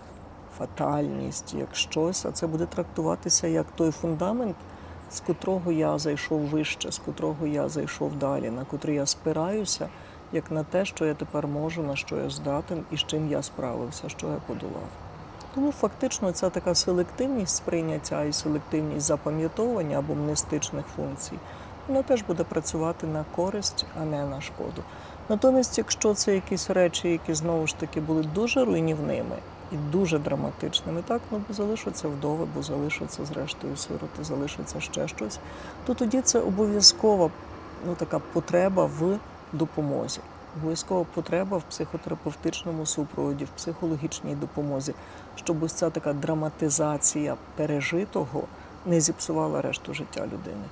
фатальність, 0.58 1.54
як 1.54 1.76
щось, 1.76 2.26
а 2.26 2.32
це 2.32 2.48
буде 2.48 2.66
трактуватися 2.66 3.48
як 3.48 3.66
той 3.76 3.92
фундамент, 3.92 4.56
з 5.14 5.20
котрого 5.20 5.72
я 5.72 5.98
зайшов 5.98 6.40
вище, 6.40 6.92
з 6.92 6.98
котрого 6.98 7.48
я 7.48 7.70
зайшов 7.70 8.16
далі, 8.16 8.50
на 8.50 8.66
котрий 8.66 8.96
я 8.96 9.06
спираюся, 9.06 9.90
як 10.32 10.52
на 10.52 10.64
те, 10.64 10.86
що 10.86 11.06
я 11.06 11.14
тепер 11.14 11.48
можу, 11.48 11.84
на 11.84 11.96
що 11.96 12.18
я 12.18 12.30
здатен 12.30 12.84
і 12.92 12.98
з 12.98 13.00
чим 13.00 13.32
я 13.32 13.44
справився, 13.44 14.10
що 14.10 14.28
я 14.28 14.38
подолав. 14.48 14.88
Тому 15.56 15.72
фактично 15.72 16.32
ця 16.32 16.50
така 16.50 16.76
селективність 16.76 17.56
сприйняття 17.56 18.24
і 18.24 18.34
селективність 18.34 19.06
запам'ятовування 19.06 20.00
або 20.00 20.16
мнестичних 20.16 20.86
функцій, 20.96 21.40
вона 21.88 22.04
теж 22.04 22.22
буде 22.22 22.44
працювати 22.44 23.08
на 23.08 23.26
користь, 23.36 23.86
а 24.02 24.06
не 24.06 24.26
на 24.26 24.42
шкоду. 24.42 24.84
Натомість, 25.30 25.78
якщо 25.78 26.14
це 26.14 26.36
якісь 26.36 26.70
речі, 26.70 27.10
які 27.10 27.34
знову 27.34 27.68
ж 27.68 27.76
таки 27.78 28.02
були 28.02 28.24
дуже 28.24 28.66
руйнівними 28.66 29.36
і 29.74 29.78
дуже 29.92 30.20
драматичними, 30.20 31.02
так 31.02 31.22
ну 31.32 31.42
залишаться 31.50 32.08
вдови, 32.08 32.48
бо 32.56 32.64
залишаться 32.64 33.26
зрештою 33.26 33.78
сироти, 33.78 34.24
залишиться 34.24 34.80
ще 34.80 35.08
щось, 35.08 35.40
то 35.86 35.94
тоді 35.94 36.22
це 36.22 36.40
обов'язкова 36.40 37.30
ну, 37.86 37.96
така 37.96 38.20
потреба 38.20 38.86
в 38.86 39.18
допомозі. 39.54 40.20
Обов'язкова 40.58 41.06
потреба 41.14 41.58
в 41.58 41.64
психотерапевтичному 41.64 42.86
супроводі, 42.86 43.46
в 43.46 43.50
психологічній 43.50 44.36
допомозі, 44.36 44.94
щоб 45.36 45.64
ось 45.64 45.74
ця 45.74 45.90
така 45.90 46.14
драматизація 46.14 47.36
пережитого 47.56 48.44
не 48.86 49.02
зіпсувала 49.02 49.62
решту 49.62 49.94
життя 49.94 50.26
людини. 50.26 50.66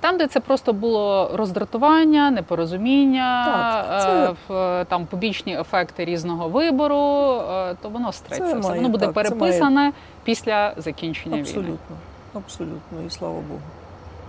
Там, 0.00 0.18
де 0.18 0.26
це 0.26 0.40
просто 0.40 0.72
було 0.72 1.30
роздратування, 1.34 2.30
непорозуміння, 2.30 3.44
Так, 3.44 4.02
це- 4.48 4.54
е, 4.54 4.84
там 4.84 5.06
побічні 5.06 5.58
ефекти 5.60 6.04
різного 6.04 6.48
вибору, 6.48 6.96
е, 7.40 7.74
то 7.82 7.88
воно 7.88 8.12
стреться. 8.12 8.46
Це 8.46 8.54
має- 8.68 8.76
Воно 8.76 8.88
буде 8.88 9.06
так, 9.06 9.14
це 9.14 9.20
має- 9.20 9.28
переписане 9.40 9.92
після 10.24 10.72
закінчення 10.76 11.36
війни. 11.36 11.48
Абсолютно, 11.48 11.96
абсолютно, 12.34 12.98
і 13.06 13.10
слава 13.10 13.34
Богу. 13.48 13.60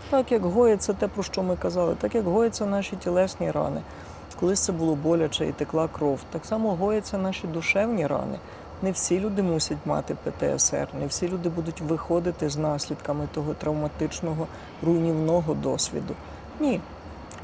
Так 0.10 0.32
як 0.32 0.42
гоїться 0.42 0.94
те, 0.94 1.08
про 1.08 1.24
що 1.24 1.44
ми 1.44 1.56
казали, 1.56 1.96
так 2.02 2.16
як 2.16 2.26
гояться 2.26 2.66
наші 2.66 2.96
тілесні 2.96 3.52
рани. 3.52 3.82
Колись 4.40 4.60
це 4.60 4.72
було 4.72 4.96
боляче 4.96 5.48
і 5.48 5.52
текла 5.52 5.88
кров. 5.88 6.20
Так 6.32 6.46
само 6.46 6.76
гояться 6.76 7.18
наші 7.18 7.48
душевні 7.48 8.08
рани. 8.08 8.38
Не 8.82 8.92
всі 8.92 9.20
люди 9.20 9.44
мусять 9.44 9.78
мати 9.86 10.16
ПТСР, 10.24 10.88
не 11.00 11.08
всі 11.08 11.28
люди 11.28 11.50
будуть 11.50 11.82
виходити 11.82 12.50
з 12.50 12.58
наслідками 12.58 13.28
того 13.34 13.54
травматичного 13.54 14.48
руйнівного 14.84 15.54
досвіду. 15.54 16.14
Ні. 16.60 16.82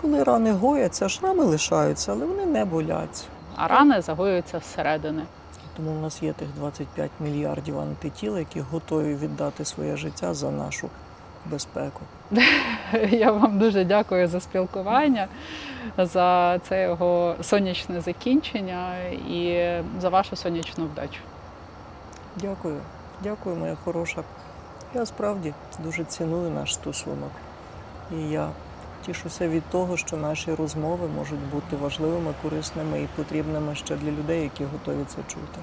Коли 0.01 0.23
рани 0.23 0.51
гояться, 0.51 1.09
шрами 1.09 1.43
лишаються, 1.43 2.11
але 2.11 2.25
вони 2.25 2.45
не 2.45 2.65
болять. 2.65 3.27
А 3.55 3.67
рани 3.67 4.01
загоюються 4.01 4.57
всередини. 4.57 5.23
Тому 5.77 5.91
в 5.91 6.01
нас 6.01 6.23
є 6.23 6.33
тих 6.33 6.47
25 6.55 7.11
мільярдів 7.19 7.79
антитіл, 7.79 8.37
які 8.37 8.59
готові 8.59 9.15
віддати 9.15 9.65
своє 9.65 9.97
життя 9.97 10.33
за 10.33 10.51
нашу 10.51 10.89
безпеку. 11.45 12.01
Я 13.09 13.31
вам 13.31 13.59
дуже 13.59 13.83
дякую 13.83 14.27
за 14.27 14.39
спілкування, 14.39 15.27
за 15.97 16.59
це 16.59 16.83
його 16.83 17.35
сонячне 17.41 18.01
закінчення 18.01 18.97
і 19.29 19.67
за 19.99 20.09
вашу 20.09 20.35
сонячну 20.35 20.85
вдачу. 20.85 21.21
Дякую, 22.35 22.77
дякую, 23.23 23.55
моя 23.55 23.75
хороша. 23.83 24.23
Я 24.95 25.05
справді 25.05 25.53
дуже 25.83 26.03
ціную 26.03 26.51
наш 26.51 26.73
стосунок. 26.73 27.31
І 28.11 28.29
я 28.29 28.49
тішуся 29.05 29.47
від 29.47 29.63
того, 29.69 29.97
що 29.97 30.17
наші 30.17 30.53
розмови 30.53 31.07
можуть 31.15 31.49
бути 31.51 31.75
важливими, 31.75 32.33
корисними 32.41 33.01
і 33.01 33.07
потрібними 33.15 33.75
ще 33.75 33.95
для 33.95 34.11
людей, 34.11 34.43
які 34.43 34.63
готові 34.63 35.05
це 35.07 35.17
чути. 35.27 35.59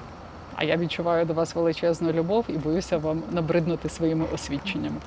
А 0.55 0.63
я 0.63 0.77
відчуваю 0.77 1.25
до 1.25 1.33
вас 1.33 1.55
величезну 1.55 2.11
любов 2.11 2.45
і 2.47 2.57
боюся 2.57 2.97
вам 2.97 3.23
набриднути 3.31 3.89
своїми 3.89 4.25
освідченнями. 4.33 4.97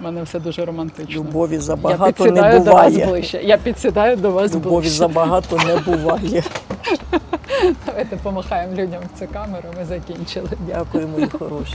У 0.00 0.04
мене 0.04 0.22
все 0.22 0.40
дуже 0.40 0.64
романтично. 0.64 1.14
Любові 1.14 1.54
Я 1.54 1.60
забагато 1.60 2.12
підсідаю 2.12 2.58
не 2.58 2.64
до 2.64 2.72
вас 2.72 2.96
ближче. 2.96 3.40
Я 3.42 3.56
підсідаю 3.58 4.16
до 4.16 4.30
вас 4.30 4.54
Любові 4.54 4.72
ближче. 4.74 4.90
забагато 4.90 5.56
не 5.56 5.76
буває. 5.96 6.42
Давайте 7.86 8.16
помахаємо 8.16 8.74
людям 8.74 9.02
в 9.14 9.18
цю 9.18 9.26
камеру. 9.32 9.64
Ми 9.78 9.84
закінчили. 9.84 10.48
Дякую, 10.68 11.08
мої 11.08 11.28
хороші. 11.38 11.74